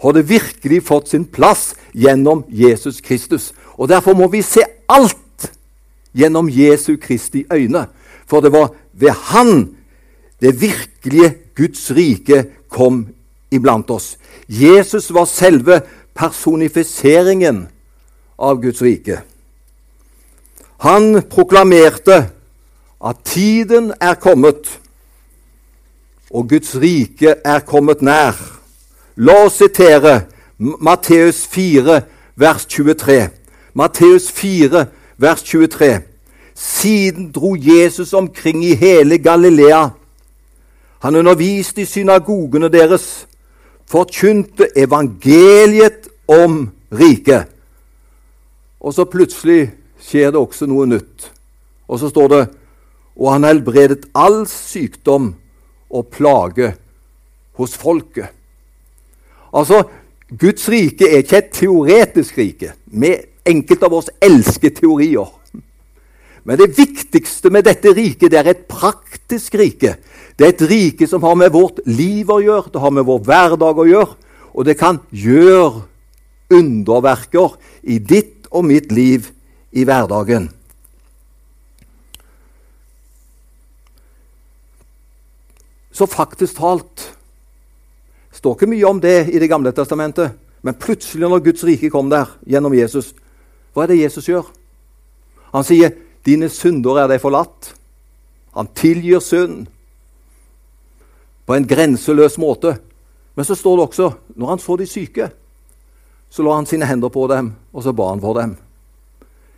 har 0.01 0.15
det 0.17 0.29
virkelig 0.29 0.81
fått 0.83 1.11
sin 1.13 1.25
plass 1.25 1.71
gjennom 1.93 2.43
Jesus 2.49 3.01
Kristus. 3.01 3.53
Og 3.77 3.89
Derfor 3.89 4.13
må 4.17 4.27
vi 4.27 4.41
se 4.41 4.65
alt 4.89 5.51
gjennom 6.13 6.49
Jesu 6.49 6.97
Kristi 7.01 7.45
øyne. 7.53 7.85
For 8.31 8.39
det 8.39 8.53
var 8.55 8.71
ved 8.93 9.11
Han 9.11 9.75
det 10.41 10.61
virkelige 10.61 11.35
Guds 11.55 11.91
rike 11.91 12.45
kom 12.69 13.07
iblant 13.51 13.89
oss. 13.91 14.17
Jesus 14.47 15.13
var 15.13 15.25
selve 15.25 15.81
personifiseringen 16.15 17.67
av 18.39 18.61
Guds 18.61 18.81
rike. 18.81 19.19
Han 20.81 21.21
proklamerte 21.29 22.31
at 23.05 23.17
tiden 23.25 23.91
er 24.01 24.13
kommet, 24.13 24.79
og 26.31 26.49
Guds 26.49 26.75
rike 26.75 27.35
er 27.45 27.59
kommet 27.67 28.01
nær. 28.01 28.39
La 29.15 29.43
oss 29.45 29.59
sitere 29.59 30.21
Matteus 30.57 31.43
4, 31.51 32.01
vers 32.35 32.65
23. 32.65 33.27
Matteus 33.73 34.31
4, 34.31 34.85
vers 35.17 35.43
23. 35.43 36.10
Siden 36.61 37.31
dro 37.33 37.55
Jesus 37.57 38.13
omkring 38.13 38.63
i 38.65 38.75
hele 38.77 39.17
Galilea. 39.17 39.89
Han 41.01 41.15
underviste 41.15 41.81
i 41.81 41.89
synagogene 41.89 42.69
deres, 42.69 43.25
forkynte 43.89 44.67
evangeliet 44.77 46.07
om 46.29 46.69
riket. 46.93 47.49
Og 48.79 48.93
så 48.93 49.05
plutselig 49.09 49.71
skjer 50.01 50.31
det 50.33 50.41
også 50.41 50.69
noe 50.69 50.85
nytt. 50.89 51.31
Og 51.89 51.99
så 51.99 52.09
står 52.09 52.27
det 52.31 52.43
og 53.17 53.33
han 53.33 53.45
helbredet 53.45 54.07
all 54.15 54.45
sykdom 54.49 55.33
og 55.91 56.07
plage 56.13 56.71
hos 57.59 57.75
folket. 57.77 58.31
Altså, 59.53 59.83
Guds 60.39 60.69
rike 60.71 61.09
er 61.09 61.21
ikke 61.21 61.37
et 61.37 61.51
teoretisk 61.53 62.37
rike. 62.37 62.71
Vi, 62.85 63.11
enkelte 63.45 63.89
av 63.89 63.97
oss 63.97 64.09
elsker 64.23 64.71
teorier. 64.77 65.27
Men 66.43 66.57
det 66.57 66.71
viktigste 66.77 67.51
med 67.53 67.67
dette 67.67 67.93
riket 67.93 68.31
det 68.33 68.39
er 68.39 68.49
et 68.51 68.65
praktisk 68.69 69.55
rike. 69.61 69.95
Det 70.37 70.47
er 70.47 70.53
et 70.55 70.63
rike 70.71 71.07
som 71.07 71.21
har 71.23 71.35
med 71.37 71.53
vårt 71.53 71.83
liv 71.85 72.29
å 72.31 72.39
gjøre, 72.41 72.71
det 72.73 72.81
har 72.81 72.93
med 72.95 73.05
vår 73.05 73.21
hverdag 73.27 73.81
å 73.83 73.87
gjøre. 73.87 74.15
Og 74.51 74.65
det 74.67 74.77
kan 74.79 74.99
gjøre 75.13 75.85
underverker 76.51 77.55
i 77.83 77.99
ditt 77.99 78.49
og 78.51 78.65
mitt 78.67 78.91
liv 78.91 79.29
i 79.71 79.85
hverdagen. 79.87 80.49
Så 85.91 86.07
faktisk 86.09 86.57
talt 86.57 87.11
står 88.33 88.55
ikke 88.55 88.71
mye 88.71 88.87
om 88.89 88.99
det 89.03 89.29
i 89.29 89.39
Det 89.39 89.49
gamle 89.49 89.71
testamentet. 89.71 90.31
Men 90.61 90.77
plutselig, 90.77 91.29
når 91.29 91.43
Guds 91.45 91.63
rike 91.63 91.89
kom 91.89 92.09
der 92.09 92.29
gjennom 92.45 92.73
Jesus, 92.73 93.13
hva 93.73 93.83
er 93.83 93.87
det 93.87 94.01
Jesus 94.01 94.27
gjør? 94.29 94.45
Han 95.53 95.65
sier 95.65 95.91
'Dine 96.25 96.49
synder 96.49 97.01
er 97.01 97.07
deg 97.07 97.21
forlatt'. 97.21 97.73
Han 98.53 98.67
tilgir 98.75 99.19
synd 99.19 99.67
på 101.45 101.55
en 101.55 101.67
grenseløs 101.67 102.37
måte. 102.37 102.77
Men 103.35 103.45
så 103.45 103.55
står 103.55 103.77
det 103.77 103.85
også 103.87 104.11
når 104.35 104.47
han 104.47 104.59
så 104.59 104.75
de 104.77 104.87
syke, 104.87 105.29
så 106.29 106.43
la 106.43 106.55
han 106.55 106.67
sine 106.67 106.87
hender 106.87 107.09
på 107.11 107.27
dem, 107.27 107.53
og 107.73 107.83
så 107.83 107.91
ba 107.95 108.09
han 108.09 108.21
for 108.21 108.37
dem. 108.39 108.55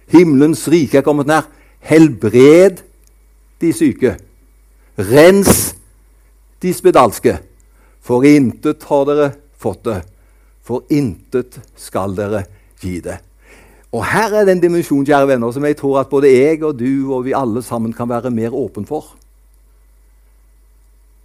Himmelens 0.10 0.68
rike 0.68 0.98
er 0.98 1.06
kommet 1.06 1.30
nær. 1.30 1.46
Helbred 1.84 2.82
de 3.62 3.74
syke. 3.74 4.16
Rens 4.98 5.76
de 6.62 6.74
spedalske. 6.74 7.38
For 8.04 8.26
intet 8.28 8.84
har 8.90 9.06
dere 9.08 9.30
fått 9.58 9.86
det, 9.88 10.00
for 10.64 10.84
intet 10.92 11.60
skal 11.80 12.16
dere 12.18 12.44
gi 12.82 12.98
det. 13.04 13.20
Og 13.94 14.06
Her 14.10 14.34
er 14.34 14.46
det 14.46 14.56
en 14.56 14.62
dimensjon 14.64 15.06
kjære 15.06 15.28
venner, 15.30 15.52
som 15.54 15.66
jeg 15.66 15.78
tror 15.78 16.00
at 16.02 16.10
både 16.10 16.32
jeg 16.32 16.64
og 16.66 16.80
du 16.80 17.14
og 17.14 17.28
vi 17.28 17.36
alle 17.38 17.62
sammen 17.62 17.94
kan 17.94 18.10
være 18.10 18.32
mer 18.34 18.56
åpen 18.58 18.88
for. 18.90 19.14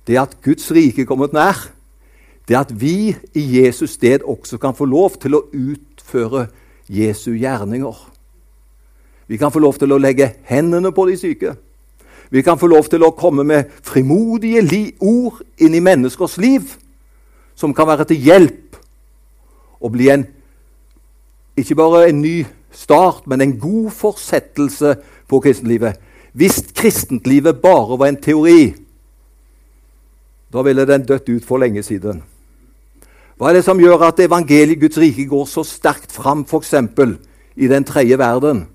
Det 0.07 0.19
at 0.21 0.37
Guds 0.45 0.69
rike 0.73 1.03
er 1.03 1.09
kommet 1.09 1.33
nær, 1.33 1.71
det 2.49 2.57
at 2.57 2.73
vi 2.81 3.17
i 3.35 3.45
Jesus 3.61 3.97
sted 3.97 4.21
også 4.25 4.59
kan 4.59 4.77
få 4.77 4.85
lov 4.85 5.17
til 5.21 5.37
å 5.37 5.45
utføre 5.53 6.47
Jesu 6.89 7.33
gjerninger. 7.37 7.97
Vi 9.29 9.37
kan 9.37 9.53
få 9.53 9.61
lov 9.61 9.77
til 9.81 9.93
å 9.93 10.01
legge 10.01 10.31
hendene 10.49 10.93
på 10.93 11.07
de 11.09 11.17
syke. 11.21 11.55
Vi 12.31 12.43
kan 12.45 12.61
få 12.61 12.69
lov 12.69 12.89
til 12.89 13.05
å 13.05 13.13
komme 13.17 13.45
med 13.45 13.73
frimodige 13.85 14.93
ord 15.01 15.41
inn 15.61 15.77
i 15.77 15.85
menneskers 15.85 16.37
liv 16.41 16.77
som 17.57 17.73
kan 17.75 17.89
være 17.89 18.09
til 18.09 18.25
hjelp 18.25 18.77
og 19.81 19.93
bli 19.93 20.09
en 20.13 20.27
ikke 21.59 21.75
bare 21.75 22.09
en 22.09 22.21
ny 22.23 22.47
start, 22.73 23.27
men 23.27 23.41
en 23.41 23.59
god 23.61 23.91
fortsettelse 23.91 24.97
på 25.29 25.41
kristenlivet. 25.41 26.01
Hvis 26.33 26.63
kristentlivet 26.75 27.61
bare 27.63 27.99
var 27.99 28.07
en 28.07 28.21
teori, 28.23 28.75
da 30.53 30.63
ville 30.63 30.87
den 30.87 31.07
dødd 31.07 31.29
ut 31.29 31.45
for 31.45 31.61
lenge 31.61 31.83
siden. 31.83 32.23
Hva 33.39 33.51
er 33.51 33.59
det 33.59 33.65
som 33.67 33.79
gjør 33.79 34.09
at 34.09 34.21
evangeliet 34.21 34.81
Guds 34.81 34.99
rike 34.99 35.29
går 35.31 35.47
så 35.47 35.63
sterkt 35.67 36.13
fram 36.13 36.43
f.eks. 36.49 36.75
i 37.57 37.69
den 37.69 37.85
tredje 37.85 38.19
verden? 38.19 38.67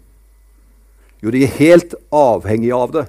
Jo, 1.23 1.31
de 1.31 1.43
er 1.43 1.57
helt 1.57 1.95
avhengige 2.11 2.75
av 2.75 2.93
det. 2.93 3.05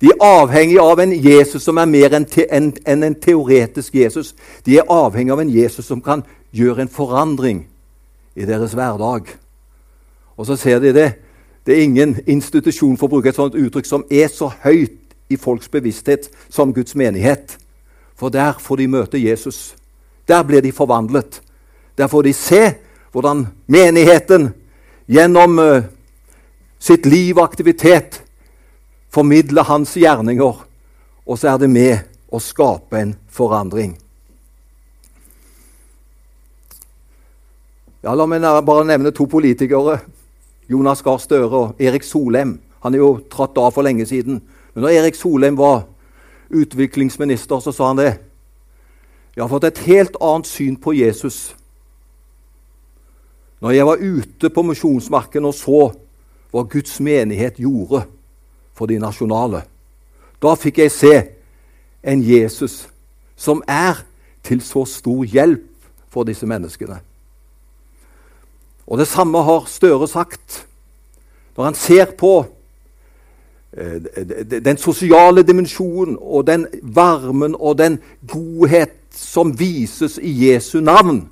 De 0.00 0.06
er 0.06 0.22
avhengige 0.22 0.82
av 0.82 1.00
en 1.02 1.12
Jesus 1.12 1.64
som 1.66 1.78
er 1.80 1.90
mer 1.90 2.14
enn 2.14 2.26
en, 2.46 2.70
en, 2.86 3.02
en, 3.02 3.16
teoretisk 3.18 3.94
Jesus. 3.98 4.34
De 4.66 4.78
er 4.78 4.86
avhengige 4.88 5.34
av 5.34 5.42
en 5.42 5.50
Jesus 5.50 5.88
som 5.88 6.02
kan 6.04 6.22
gjøre 6.54 6.86
en 6.86 6.92
forandring 6.92 7.64
i 8.38 8.46
deres 8.46 8.76
hverdag. 8.78 9.26
Og 10.38 10.46
så 10.46 10.56
ser 10.56 10.78
de 10.78 10.92
det. 10.94 11.12
Det 11.66 11.76
er 11.76 11.82
ingen 11.82 12.16
institusjon 12.26 12.96
for 12.96 13.10
å 13.10 13.18
bruke 13.18 13.28
et 13.28 13.36
sånt 13.36 13.58
uttrykk 13.58 13.86
som 13.86 14.04
er 14.10 14.30
så 14.32 14.48
høyt 14.62 14.94
i 15.28 15.36
folks 15.36 15.68
bevissthet 15.68 16.30
som 16.48 16.72
Guds 16.72 16.94
menighet. 16.96 17.58
For 18.16 18.32
der 18.32 18.56
får 18.62 18.80
de 18.80 18.88
møte 18.88 19.20
Jesus. 19.20 19.74
Der 20.28 20.42
blir 20.46 20.62
de 20.64 20.72
forvandlet. 20.72 21.42
Der 21.98 22.06
får 22.06 22.22
de 22.22 22.32
se 22.32 22.62
hvordan 23.12 23.46
menigheten 23.66 24.52
gjennom 25.08 25.58
uh, 25.58 25.84
sitt 26.78 27.06
liv 27.06 27.36
og 27.36 27.44
aktivitet 27.44 28.22
formidler 29.10 29.66
hans 29.66 29.96
gjerninger. 29.96 30.64
Og 31.26 31.38
så 31.38 31.52
er 31.52 31.58
det 31.58 31.70
med 31.70 31.98
å 32.30 32.40
skape 32.40 33.00
en 33.00 33.16
forandring. 33.28 33.96
Ja, 38.04 38.14
La 38.14 38.24
meg 38.30 38.44
bare 38.64 38.86
nevne 38.86 39.12
to 39.12 39.26
politikere. 39.26 39.98
Jonas 40.68 41.02
Gahr 41.02 41.18
Støre 41.18 41.48
og 41.48 41.80
Erik 41.80 42.02
Solheim. 42.02 42.58
Han 42.82 42.94
er 42.94 43.02
jo 43.02 43.20
tratt 43.30 43.56
av 43.58 43.72
for 43.74 43.86
lenge 43.86 44.06
siden. 44.06 44.42
Men 44.74 44.84
når 44.84 45.00
Erik 45.00 45.16
Solheim 45.16 45.56
var 45.58 45.86
utviklingsminister, 46.50 47.60
så 47.60 47.72
sa 47.72 47.90
han 47.90 48.00
det. 48.00 48.12
Jeg 49.36 49.42
har 49.44 49.48
fått 49.48 49.64
et 49.64 49.78
helt 49.86 50.16
annet 50.20 50.46
syn 50.46 50.76
på 50.76 50.92
Jesus. 50.98 51.56
Når 53.60 53.70
jeg 53.70 53.86
var 53.86 54.02
ute 54.02 54.50
på 54.50 54.62
misjonsmarken 54.62 55.48
og 55.48 55.54
så 55.54 55.80
hva 56.50 56.64
Guds 56.64 57.00
menighet 57.00 57.58
gjorde 57.60 58.04
for 58.74 58.86
de 58.86 59.00
nasjonale, 59.02 59.64
da 60.42 60.54
fikk 60.54 60.78
jeg 60.84 60.94
se 60.94 61.14
en 62.02 62.22
Jesus 62.22 62.86
som 63.36 63.62
er 63.68 64.04
til 64.46 64.62
så 64.62 64.84
stor 64.86 65.24
hjelp 65.26 65.66
for 66.08 66.26
disse 66.26 66.46
menneskene. 66.46 67.00
Og 68.88 68.98
Det 68.98 69.08
samme 69.08 69.42
har 69.44 69.68
Støre 69.68 70.08
sagt 70.08 70.64
når 71.56 71.64
han 71.64 71.74
ser 71.74 72.12
på 72.14 72.46
eh, 73.72 74.60
den 74.62 74.78
sosiale 74.78 75.42
dimensjonen 75.42 76.16
og 76.20 76.46
den 76.46 76.66
varmen 76.82 77.56
og 77.58 77.78
den 77.78 77.98
godhet 78.30 78.94
som 79.10 79.50
vises 79.58 80.18
i 80.22 80.30
Jesu 80.46 80.80
navn. 80.80 81.24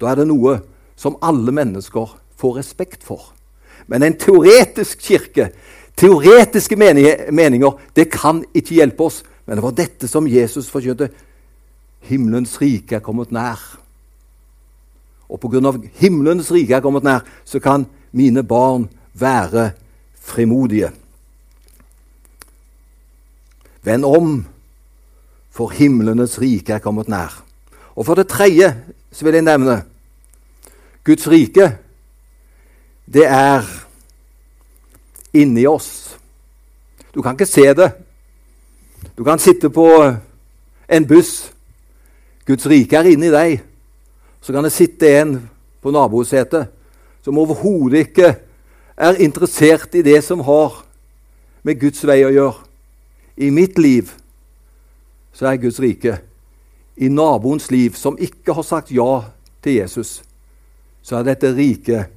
Da 0.00 0.10
er 0.10 0.20
det 0.20 0.28
noe 0.28 0.58
som 0.96 1.16
alle 1.24 1.52
mennesker 1.56 2.12
får 2.36 2.58
respekt 2.58 3.04
for. 3.04 3.32
Men 3.86 4.02
en 4.02 4.18
teoretisk 4.18 5.00
kirke, 5.00 5.48
teoretiske 5.96 6.76
meninger, 6.76 7.72
det 7.96 8.10
kan 8.12 8.44
ikke 8.54 8.74
hjelpe 8.74 9.08
oss. 9.08 9.22
Men 9.46 9.56
det 9.56 9.64
var 9.64 9.76
dette 9.78 10.08
som 10.08 10.28
Jesus 10.28 10.68
forkynte. 10.68 11.08
Himmelens 12.06 12.60
rike 12.60 12.98
er 12.98 13.04
kommet 13.04 13.32
nær. 13.32 13.60
Og 15.28 15.40
pga. 15.40 15.72
himmelens 15.94 16.52
rike 16.52 16.74
er 16.74 16.80
kommet 16.80 17.02
nær, 17.02 17.24
så 17.44 17.58
kan 17.60 17.86
mine 18.12 18.42
barn 18.42 18.88
være 19.14 19.70
frimodige. 20.14 20.90
Vend 23.82 24.04
om, 24.04 24.46
for 25.50 25.68
himlenes 25.68 26.40
rike 26.40 26.72
er 26.72 26.78
kommet 26.78 27.08
nær. 27.08 27.42
Og 27.96 28.06
for 28.06 28.14
det 28.14 28.28
tredje 28.28 28.74
så 29.12 29.24
vil 29.24 29.34
jeg 29.34 29.46
nevne 29.46 29.82
Guds 31.04 31.28
rike. 31.30 31.70
Det 33.06 33.24
er 33.26 33.62
inni 35.32 35.66
oss. 35.66 36.16
Du 37.14 37.22
kan 37.22 37.36
ikke 37.36 37.46
se 37.46 37.62
det. 37.74 37.90
Du 39.16 39.24
kan 39.24 39.38
sitte 39.38 39.70
på 39.70 39.86
en 40.88 41.06
buss. 41.06 41.52
Guds 42.46 42.66
rike 42.66 42.96
er 42.98 43.12
inni 43.14 43.30
deg. 43.32 43.62
Så 44.46 44.52
kan 44.52 44.62
det 44.62 44.70
sitte 44.70 45.08
en 45.10 45.48
på 45.82 45.90
nabosetet 45.90 46.68
som 47.24 47.38
overhodet 47.42 48.04
ikke 48.04 48.28
er 48.94 49.16
interessert 49.18 49.96
i 49.98 50.04
det 50.06 50.20
som 50.22 50.44
har 50.46 50.84
med 51.66 51.80
Guds 51.80 52.04
vei 52.06 52.20
å 52.22 52.30
gjøre. 52.30 52.60
I 53.42 53.48
mitt 53.50 53.74
liv 53.82 54.12
så 55.34 55.48
er 55.50 55.58
Guds 55.64 55.80
rike. 55.82 56.14
I 56.94 57.10
naboens 57.10 57.66
liv, 57.74 57.98
som 57.98 58.14
ikke 58.22 58.54
har 58.54 58.68
sagt 58.68 58.92
ja 58.94 59.24
til 59.66 59.80
Jesus, 59.80 60.20
så 61.02 61.18
er 61.18 61.26
dette 61.32 61.50
riket 61.58 62.14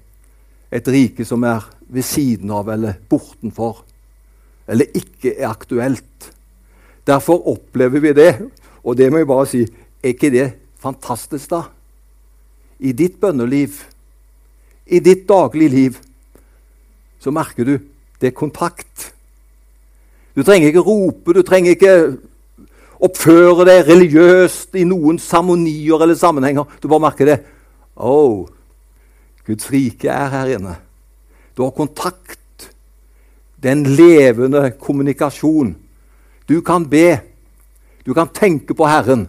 et 0.69 0.93
rike 0.93 1.25
som 1.25 1.41
er 1.49 1.65
ved 1.89 2.05
siden 2.05 2.53
av 2.53 2.69
eller 2.69 3.01
bortenfor, 3.09 3.81
eller 4.69 4.93
ikke 4.93 5.33
er 5.33 5.49
aktuelt. 5.49 6.29
Derfor 7.09 7.41
opplever 7.55 8.05
vi 8.05 8.13
det, 8.13 8.31
og 8.85 9.01
det 9.01 9.09
må 9.09 9.23
jeg 9.23 9.31
bare 9.33 9.49
si 9.49 9.65
Er 9.99 10.13
ikke 10.13 10.29
det 10.31 10.47
fantastisk, 10.79 11.49
da? 11.49 11.65
I 12.79 12.93
ditt 12.95 13.19
bønneliv, 13.19 13.81
i 14.87 14.99
ditt 15.03 15.27
daglige 15.29 15.69
liv, 15.69 15.97
så 17.19 17.31
merker 17.35 17.67
du 17.67 17.77
det 18.19 18.31
er 18.31 18.35
kontakt. 18.35 19.13
Du 20.35 20.43
trenger 20.43 20.71
ikke 20.71 20.83
rope, 20.83 21.33
du 21.33 21.41
trenger 21.43 21.75
ikke 21.75 21.93
oppføre 22.99 23.65
deg 23.67 23.87
religiøst 23.87 24.75
i 24.79 24.85
noen 24.87 25.19
seremonier 25.23 26.03
eller 26.03 26.19
sammenhenger. 26.19 26.67
Du 26.81 26.87
bare 26.91 27.05
merker 27.07 27.29
det. 27.29 27.37
Å, 27.95 28.11
oh, 28.11 28.47
Guds 29.47 29.69
rike 29.71 30.11
er 30.11 30.31
her 30.33 30.53
inne. 30.57 30.75
Du 31.55 31.63
har 31.65 31.75
kontakt. 31.75 32.37
Det 33.59 33.71
er 33.71 33.75
en 33.75 33.95
levende 33.97 34.69
kommunikasjon. 34.79 35.73
Du 36.47 36.59
kan 36.65 36.85
be. 36.87 37.19
Du 38.05 38.13
kan 38.15 38.31
tenke 38.35 38.75
på 38.75 38.87
Herren. 38.87 39.27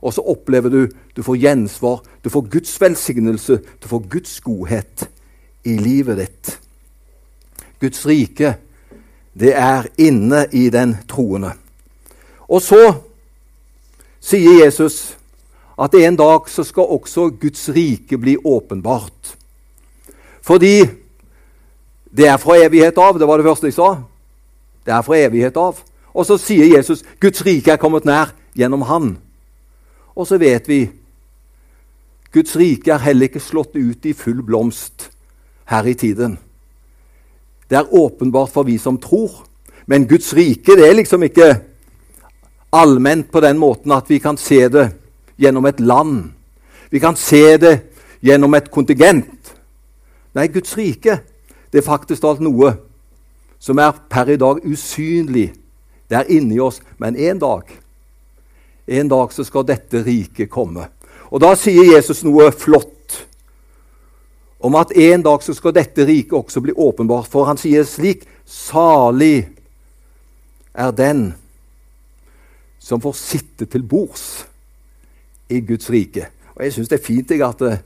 Og 0.00 0.14
så 0.14 0.22
opplever 0.22 0.70
du 0.70 0.88
du 1.16 1.22
får 1.22 1.36
gjensvar. 1.36 2.02
Du 2.24 2.30
får 2.30 2.48
Guds 2.50 2.80
velsignelse. 2.80 3.60
Du 3.82 3.88
får 3.88 4.04
Guds 4.10 4.40
godhet 4.40 5.08
i 5.64 5.76
livet 5.76 6.18
ditt. 6.18 6.58
Guds 7.80 8.06
rike, 8.06 8.54
det 9.38 9.54
er 9.54 9.86
inne 9.98 10.46
i 10.52 10.68
den 10.70 10.96
troende. 11.08 11.52
Og 12.48 12.62
så 12.62 12.82
sier 14.20 14.64
Jesus 14.64 15.18
at 15.78 15.94
en 15.94 16.16
dag 16.18 16.48
så 16.50 16.64
skal 16.66 16.90
også 16.90 17.28
Guds 17.40 17.68
rike 17.70 18.18
bli 18.18 18.36
åpenbart. 18.44 19.36
Fordi 20.42 20.88
det 22.10 22.26
er 22.26 22.36
fra 22.40 22.56
evighet 22.58 22.98
av. 22.98 23.18
Det 23.18 23.28
var 23.28 23.38
det 23.38 23.46
første 23.46 23.68
jeg 23.68 23.76
sa. 23.76 23.92
Det 24.86 24.94
er 24.94 25.04
fra 25.06 25.18
evighet 25.20 25.56
av. 25.60 25.78
Og 26.14 26.26
så 26.26 26.38
sier 26.40 26.76
Jesus 26.76 27.04
Guds 27.20 27.44
rike 27.46 27.72
er 27.72 27.80
kommet 27.80 28.08
nær 28.08 28.32
gjennom 28.58 28.82
Han. 28.88 29.16
Og 30.18 30.26
så 30.26 30.38
vet 30.38 30.66
vi 30.68 30.82
Guds 32.34 32.56
rike 32.58 32.92
er 32.92 33.06
heller 33.06 33.30
ikke 33.30 33.40
slått 33.40 33.78
ut 33.78 34.04
i 34.04 34.12
full 34.12 34.42
blomst 34.44 35.08
her 35.70 35.86
i 35.88 35.94
tiden. 35.96 36.36
Det 37.70 37.78
er 37.78 37.94
åpenbart 37.94 38.52
for 38.52 38.66
vi 38.68 38.76
som 38.78 38.98
tror. 39.00 39.46
Men 39.86 40.08
Guds 40.08 40.34
rike 40.36 40.76
det 40.76 40.84
er 40.88 40.98
liksom 40.98 41.24
ikke 41.24 41.48
allment 42.72 43.30
på 43.32 43.40
den 43.40 43.58
måten 43.58 43.92
at 43.96 44.10
vi 44.10 44.18
kan 44.20 44.36
se 44.36 44.66
det 44.68 44.90
gjennom 45.40 45.64
et 45.66 45.80
land. 45.80 46.34
Vi 46.90 47.00
kan 47.00 47.16
se 47.16 47.56
det 47.56 47.74
gjennom 48.20 48.54
et 48.54 48.70
kontingent. 48.70 49.54
Nei, 50.34 50.48
Guds 50.52 50.76
rike 50.76 51.20
det 51.72 51.80
er 51.80 51.88
faktisk 51.88 52.24
alt 52.24 52.44
noe 52.44 52.74
som 53.58 53.80
er 53.80 53.96
per 54.10 54.28
i 54.28 54.36
dag 54.40 54.60
usynlig. 54.64 55.52
Det 56.08 56.16
er 56.16 56.30
inni 56.32 56.60
oss. 56.60 56.82
Men 56.98 57.16
en 57.16 57.40
dag 57.40 57.72
en 58.88 59.08
dag 59.08 59.32
så 59.32 59.44
skal 59.44 59.66
dette 59.68 60.02
riket 60.04 60.50
komme. 60.50 60.88
Og 61.28 61.40
Da 61.40 61.52
sier 61.56 61.84
Jesus 61.92 62.22
noe 62.24 62.50
flott 62.56 62.94
om 64.58 64.74
at 64.74 64.94
en 64.96 65.22
dag 65.22 65.42
så 65.44 65.54
skal 65.54 65.76
dette 65.76 66.06
riket 66.08 66.34
også 66.34 66.62
bli 66.64 66.72
åpenbart. 66.72 67.28
For 67.30 67.46
han 67.46 67.60
sier 67.60 67.84
slik 67.86 68.26
Salig 68.48 69.44
er 70.72 70.94
den 70.96 71.34
som 72.80 73.02
får 73.02 73.16
sitte 73.18 73.66
til 73.68 73.84
bords 73.84 74.46
i 75.52 75.60
Guds 75.60 75.90
rike. 75.92 76.30
Og 76.56 76.64
Jeg 76.64 76.72
syns 76.72 76.88
det 76.88 76.96
er 76.98 77.04
fint 77.04 77.34
at 77.44 77.64
eh, 77.68 77.82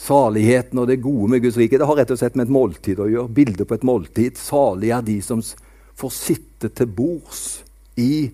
Saligheten 0.00 0.80
og 0.80 0.88
det 0.88 1.02
gode 1.04 1.28
med 1.30 1.42
Guds 1.44 1.58
rike 1.60 1.78
det 1.78 1.86
har 1.86 1.98
rett 1.98 2.10
og 2.10 2.18
slett 2.18 2.36
med 2.38 2.48
et 2.48 2.54
måltid 2.54 2.98
å 2.98 3.08
gjøre. 3.10 3.34
Bildet 3.36 3.68
på 3.68 3.76
et 3.76 3.86
måltid. 3.86 4.38
Salig 4.40 4.90
er 4.96 5.04
de 5.04 5.18
som 5.22 5.42
får 6.00 6.14
sitte 6.16 6.70
til 6.72 6.88
bords 6.88 7.60
i 8.00 8.30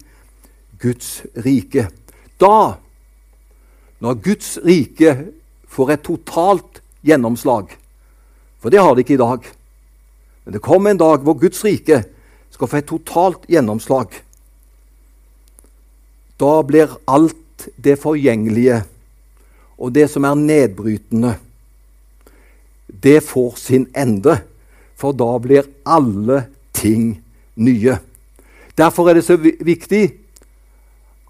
Guds 0.81 1.27
rike. 1.45 1.89
Da, 2.41 2.77
når 3.99 4.19
Guds 4.25 4.57
rike 4.65 5.15
får 5.73 5.93
et 5.95 6.05
totalt 6.05 6.83
gjennomslag 7.07 7.73
For 8.61 8.73
det 8.73 8.83
har 8.83 8.95
det 8.97 9.05
ikke 9.05 9.17
i 9.17 9.21
dag. 9.23 9.47
Men 10.45 10.55
det 10.57 10.65
kommer 10.65 10.91
en 10.91 11.01
dag 11.01 11.23
hvor 11.23 11.37
Guds 11.39 11.63
rike 11.65 12.03
skal 12.51 12.71
få 12.71 12.81
et 12.81 12.89
totalt 12.89 13.45
gjennomslag. 13.53 14.11
Da 16.41 16.53
blir 16.67 16.97
alt 17.07 17.69
det 17.81 17.99
forgjengelige 18.01 18.83
og 19.77 19.93
det 19.93 20.09
som 20.11 20.25
er 20.25 20.39
nedbrytende, 20.41 21.35
det 22.87 23.21
får 23.25 23.59
sin 23.61 23.87
ende. 23.97 24.39
For 24.97 25.13
da 25.13 25.37
blir 25.43 25.69
alle 25.85 26.47
ting 26.73 27.19
nye. 27.61 27.99
Derfor 28.77 29.11
er 29.11 29.19
det 29.19 29.27
så 29.27 29.37
viktig 29.37 30.09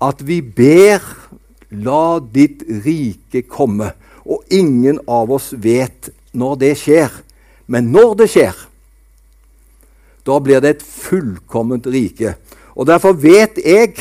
at 0.03 0.21
vi 0.27 0.41
ber 0.43 1.03
La 1.71 2.21
ditt 2.21 2.63
rike 2.85 3.43
komme. 3.51 3.91
Og 4.23 4.45
ingen 4.55 5.01
av 5.11 5.33
oss 5.35 5.51
vet 5.53 6.11
når 6.31 6.59
det 6.61 6.73
skjer. 6.79 7.11
Men 7.67 7.91
når 7.91 8.15
det 8.21 8.29
skjer, 8.31 8.55
da 10.27 10.39
blir 10.43 10.63
det 10.63 10.77
et 10.77 10.87
fullkomment 10.87 11.87
rike. 11.91 12.37
Og 12.79 12.87
derfor 12.87 13.19
vet 13.19 13.59
jeg, 13.63 13.95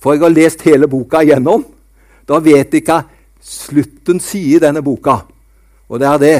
for 0.00 0.14
jeg 0.14 0.24
har 0.24 0.32
lest 0.32 0.64
hele 0.64 0.88
boka 0.88 1.22
igjennom, 1.24 1.64
da 2.28 2.40
vet 2.40 2.72
jeg 2.72 2.84
hva 2.86 3.02
slutten 3.44 4.20
sier 4.24 4.56
i 4.56 4.62
denne 4.62 4.80
boka, 4.84 5.18
og 5.88 6.00
det 6.00 6.08
er 6.08 6.20
det 6.20 6.36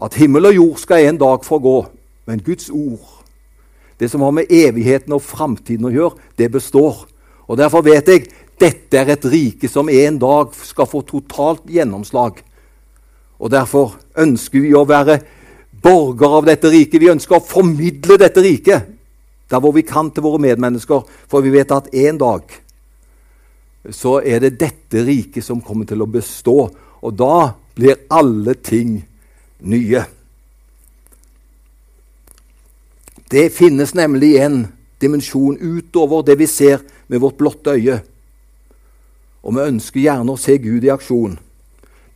at 0.00 0.16
himmel 0.16 0.48
og 0.48 0.54
jord 0.56 0.78
skal 0.80 1.04
en 1.04 1.18
dag 1.20 1.44
forgå, 1.44 1.74
men 2.24 2.40
Guds 2.44 2.70
ord, 2.72 3.19
det 4.00 4.08
som 4.08 4.22
har 4.24 4.32
med 4.32 4.48
evigheten 4.48 5.12
og 5.12 5.22
framtiden 5.22 5.90
å 5.90 5.92
gjøre, 5.92 6.28
det 6.40 6.48
består. 6.52 7.02
Og 7.44 7.58
Derfor 7.60 7.84
vet 7.84 8.08
jeg 8.08 8.30
dette 8.60 8.96
er 8.96 9.12
et 9.12 9.26
rike 9.28 9.68
som 9.68 9.88
en 9.92 10.16
dag 10.20 10.54
skal 10.64 10.88
få 10.88 11.02
totalt 11.04 11.68
gjennomslag. 11.68 12.40
Og 13.40 13.52
Derfor 13.52 13.98
ønsker 14.16 14.64
vi 14.64 14.72
å 14.76 14.86
være 14.88 15.18
borgere 15.84 16.40
av 16.40 16.48
dette 16.48 16.72
riket. 16.72 17.00
Vi 17.00 17.12
ønsker 17.12 17.38
å 17.38 17.44
formidle 17.44 18.16
dette 18.20 18.44
riket 18.44 18.96
der 19.50 19.60
hvor 19.60 19.74
vi 19.74 19.82
kan 19.82 20.12
til 20.14 20.22
våre 20.22 20.38
medmennesker, 20.38 21.02
for 21.26 21.42
vi 21.42 21.50
vet 21.50 21.72
at 21.74 21.88
en 21.90 22.20
dag 22.20 22.52
så 23.90 24.20
er 24.22 24.44
det 24.44 24.58
dette 24.60 25.02
riket 25.02 25.44
som 25.44 25.62
kommer 25.64 25.88
til 25.88 26.04
å 26.04 26.08
bestå. 26.08 26.68
Og 27.02 27.16
da 27.16 27.50
blir 27.74 28.04
alle 28.12 28.54
ting 28.54 29.00
nye. 29.66 30.04
Det 33.30 33.50
finnes 33.54 33.94
nemlig 33.94 34.36
en 34.42 34.64
dimensjon 35.00 35.58
utover 35.58 36.24
det 36.26 36.34
vi 36.40 36.46
ser 36.50 36.82
med 37.06 37.20
vårt 37.22 37.38
blotte 37.38 37.76
øye. 37.76 38.00
Og 39.42 39.54
vi 39.54 39.66
ønsker 39.70 40.02
gjerne 40.02 40.34
å 40.34 40.40
se 40.40 40.56
Gud 40.58 40.84
i 40.84 40.90
aksjon. 40.92 41.38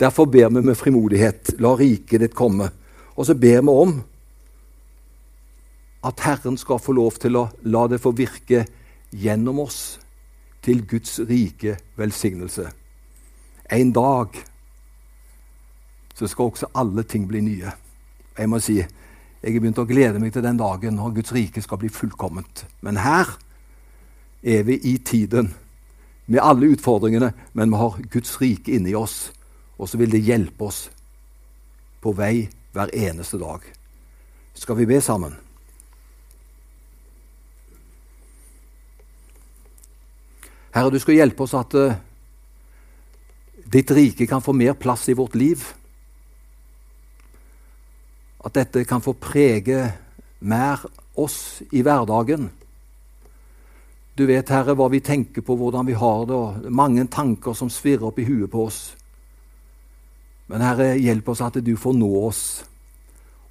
Derfor 0.01 0.27
ber 0.27 0.51
vi 0.51 0.63
med 0.65 0.77
frimodighet 0.77 1.55
la 1.63 1.77
riket 1.79 2.21
ditt 2.21 2.35
komme. 2.35 2.69
Og 3.15 3.29
så 3.29 3.37
ber 3.39 3.63
vi 3.63 3.77
om 3.85 3.95
at 6.05 6.21
Herren 6.27 6.59
skal 6.61 6.83
få 6.83 6.93
lov 6.93 7.21
til 7.23 7.39
å 7.39 7.47
la 7.63 7.87
det 7.89 8.03
få 8.03 8.13
virke 8.13 8.65
gjennom 9.15 9.63
oss 9.63 10.01
til 10.65 10.83
Guds 10.89 11.21
rike 11.29 11.79
velsignelse. 11.97 12.67
En 13.71 13.93
dag 13.95 14.35
så 16.15 16.27
skal 16.27 16.51
også 16.51 16.73
alle 16.75 17.07
ting 17.07 17.29
bli 17.29 17.41
nye. 17.41 17.73
Jeg 18.37 18.51
må 18.51 18.59
si, 18.59 18.83
jeg 19.45 19.53
har 19.53 19.61
begynt 19.61 19.79
å 19.83 19.85
glede 19.85 20.21
meg 20.23 20.33
til 20.33 20.45
den 20.45 20.57
dagen 20.57 20.95
når 20.97 21.19
Guds 21.19 21.33
rike 21.37 21.61
skal 21.61 21.77
bli 21.83 21.91
fullkomment. 21.93 22.63
Men 22.81 22.97
her 23.05 23.29
er 24.41 24.63
vi 24.65 24.79
i 24.89 24.95
tiden 25.05 25.51
med 26.33 26.41
alle 26.41 26.71
utfordringene, 26.73 27.29
men 27.53 27.75
vi 27.75 27.81
har 27.83 27.99
Guds 28.09 28.39
rike 28.41 28.73
inni 28.73 28.95
oss. 28.97 29.35
Og 29.77 29.91
så 29.91 30.01
vil 30.01 30.15
det 30.15 30.23
hjelpe 30.25 30.65
oss 30.65 30.87
på 32.01 32.15
vei 32.17 32.47
hver 32.73 32.95
eneste 32.97 33.37
dag. 33.43 33.61
Skal 34.57 34.81
vi 34.81 34.89
be 34.89 35.03
sammen? 35.05 35.37
Herre, 40.73 40.91
du 40.91 40.99
skal 41.05 41.21
hjelpe 41.21 41.45
oss 41.45 41.53
at 41.59 41.77
uh, 41.77 42.01
ditt 43.69 43.93
rike 43.93 44.25
kan 44.27 44.41
få 44.43 44.57
mer 44.57 44.73
plass 44.73 45.05
i 45.13 45.21
vårt 45.21 45.37
liv. 45.37 45.69
At 48.45 48.55
dette 48.57 48.85
kan 48.85 49.03
få 49.03 49.15
prege 49.17 49.87
mer 50.45 50.83
oss 51.17 51.63
i 51.73 51.83
hverdagen. 51.85 52.51
Du 54.15 54.27
vet, 54.29 54.51
Herre, 54.53 54.77
hva 54.79 54.87
vi 54.93 55.01
tenker 55.03 55.43
på, 55.43 55.57
hvordan 55.59 55.89
vi 55.89 55.97
har 55.99 56.27
det, 56.29 56.37
og 56.37 56.69
mange 56.71 57.07
tanker 57.11 57.57
som 57.57 57.73
svirrer 57.73 58.11
opp 58.11 58.21
i 58.23 58.27
huet 58.29 58.51
på 58.53 58.67
oss. 58.69 58.83
Men 60.47 60.63
Herre, 60.63 60.93
hjelp 61.01 61.33
oss 61.33 61.43
at 61.43 61.59
du 61.65 61.75
får 61.81 61.97
nå 61.99 62.11
oss 62.21 62.45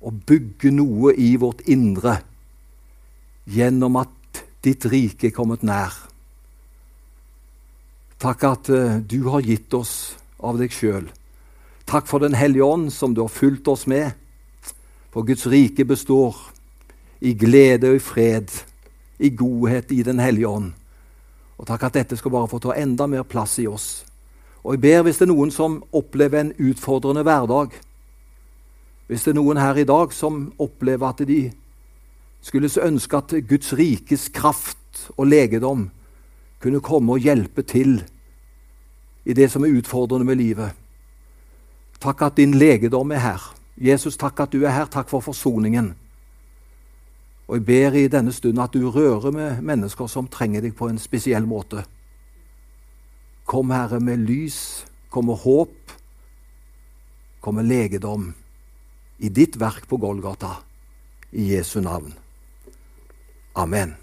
og 0.03 0.23
bygge 0.27 0.71
noe 0.75 1.13
i 1.19 1.33
vårt 1.39 1.63
indre 1.71 2.19
gjennom 3.49 3.97
at 3.99 4.43
ditt 4.63 4.85
rike 4.87 5.29
er 5.29 5.35
kommet 5.35 5.63
nær. 5.67 5.95
Takk 8.23 8.43
at 8.47 8.71
uh, 8.71 8.99
du 8.99 9.25
har 9.31 9.43
gitt 9.43 9.73
oss 9.75 10.15
av 10.39 10.59
deg 10.59 10.71
sjøl. 10.71 11.09
Takk 11.89 12.07
for 12.07 12.23
Den 12.23 12.37
hellige 12.39 12.63
ånd, 12.63 12.91
som 12.95 13.11
du 13.11 13.23
har 13.25 13.31
fulgt 13.31 13.67
oss 13.67 13.83
med. 13.87 14.13
For 15.13 15.21
Guds 15.21 15.45
rike 15.45 15.85
består 15.85 16.33
i 17.21 17.35
glede 17.37 17.91
og 17.91 17.99
i 17.99 18.01
fred, 18.01 18.49
i 19.19 19.29
godhet 19.29 19.91
i 19.91 20.01
Den 20.03 20.19
hellige 20.19 20.47
ånd. 20.49 20.71
Og 21.57 21.67
takk 21.69 21.85
at 21.85 21.99
dette 21.99 22.17
skal 22.17 22.33
bare 22.33 22.49
få 22.49 22.59
ta 22.59 22.73
enda 22.73 23.05
mer 23.07 23.23
plass 23.23 23.59
i 23.61 23.67
oss. 23.69 24.05
Og 24.63 24.73
jeg 24.73 24.81
ber 24.81 25.05
hvis 25.05 25.21
det 25.21 25.27
er 25.27 25.33
noen 25.35 25.51
som 25.53 25.83
opplever 25.93 26.41
en 26.41 26.53
utfordrende 26.57 27.21
hverdag, 27.23 27.75
hvis 29.07 29.23
det 29.23 29.33
er 29.33 29.37
noen 29.37 29.61
her 29.61 29.77
i 29.77 29.85
dag 29.85 30.13
som 30.15 30.47
opplever 30.57 31.09
at 31.11 31.21
de 31.27 31.51
skulle 32.41 32.71
ønske 32.81 33.17
at 33.17 33.35
Guds 33.47 33.73
rikes 33.77 34.29
kraft 34.33 35.11
og 35.17 35.27
legedom 35.27 35.91
kunne 36.63 36.81
komme 36.81 37.13
og 37.13 37.23
hjelpe 37.23 37.61
til 37.61 37.99
i 39.25 39.33
det 39.33 39.51
som 39.51 39.63
er 39.63 39.75
utfordrende 39.77 40.25
med 40.25 40.41
livet. 40.41 40.71
Takk 42.01 42.21
at 42.25 42.39
din 42.39 42.57
legedom 42.57 43.11
er 43.11 43.21
her. 43.29 43.43
Jesus, 43.77 44.17
takk 44.17 44.39
at 44.45 44.53
du 44.53 44.63
er 44.63 44.73
her. 44.75 44.85
Takk 44.85 45.09
for 45.09 45.23
forsoningen. 45.23 45.93
Og 47.47 47.57
jeg 47.57 47.65
ber 47.65 47.97
i 47.97 48.07
denne 48.07 48.31
stund 48.33 48.61
at 48.61 48.73
du 48.73 48.89
rører 48.91 49.31
med 49.31 49.61
mennesker 49.61 50.07
som 50.07 50.29
trenger 50.31 50.63
deg 50.63 50.75
på 50.77 50.87
en 50.89 51.01
spesiell 51.01 51.47
måte. 51.49 51.83
Kom, 53.45 53.73
Herre, 53.73 53.99
med 53.99 54.23
lys. 54.23 54.85
Kom 55.09 55.27
med 55.29 55.41
håp. 55.43 55.97
Kom 57.43 57.59
med 57.59 57.67
legedom 57.67 58.31
i 59.19 59.29
ditt 59.29 59.59
verk 59.59 59.87
på 59.89 59.99
Golgata. 59.99 60.55
I 61.33 61.49
Jesu 61.55 61.81
navn. 61.81 62.13
Amen. 63.55 64.02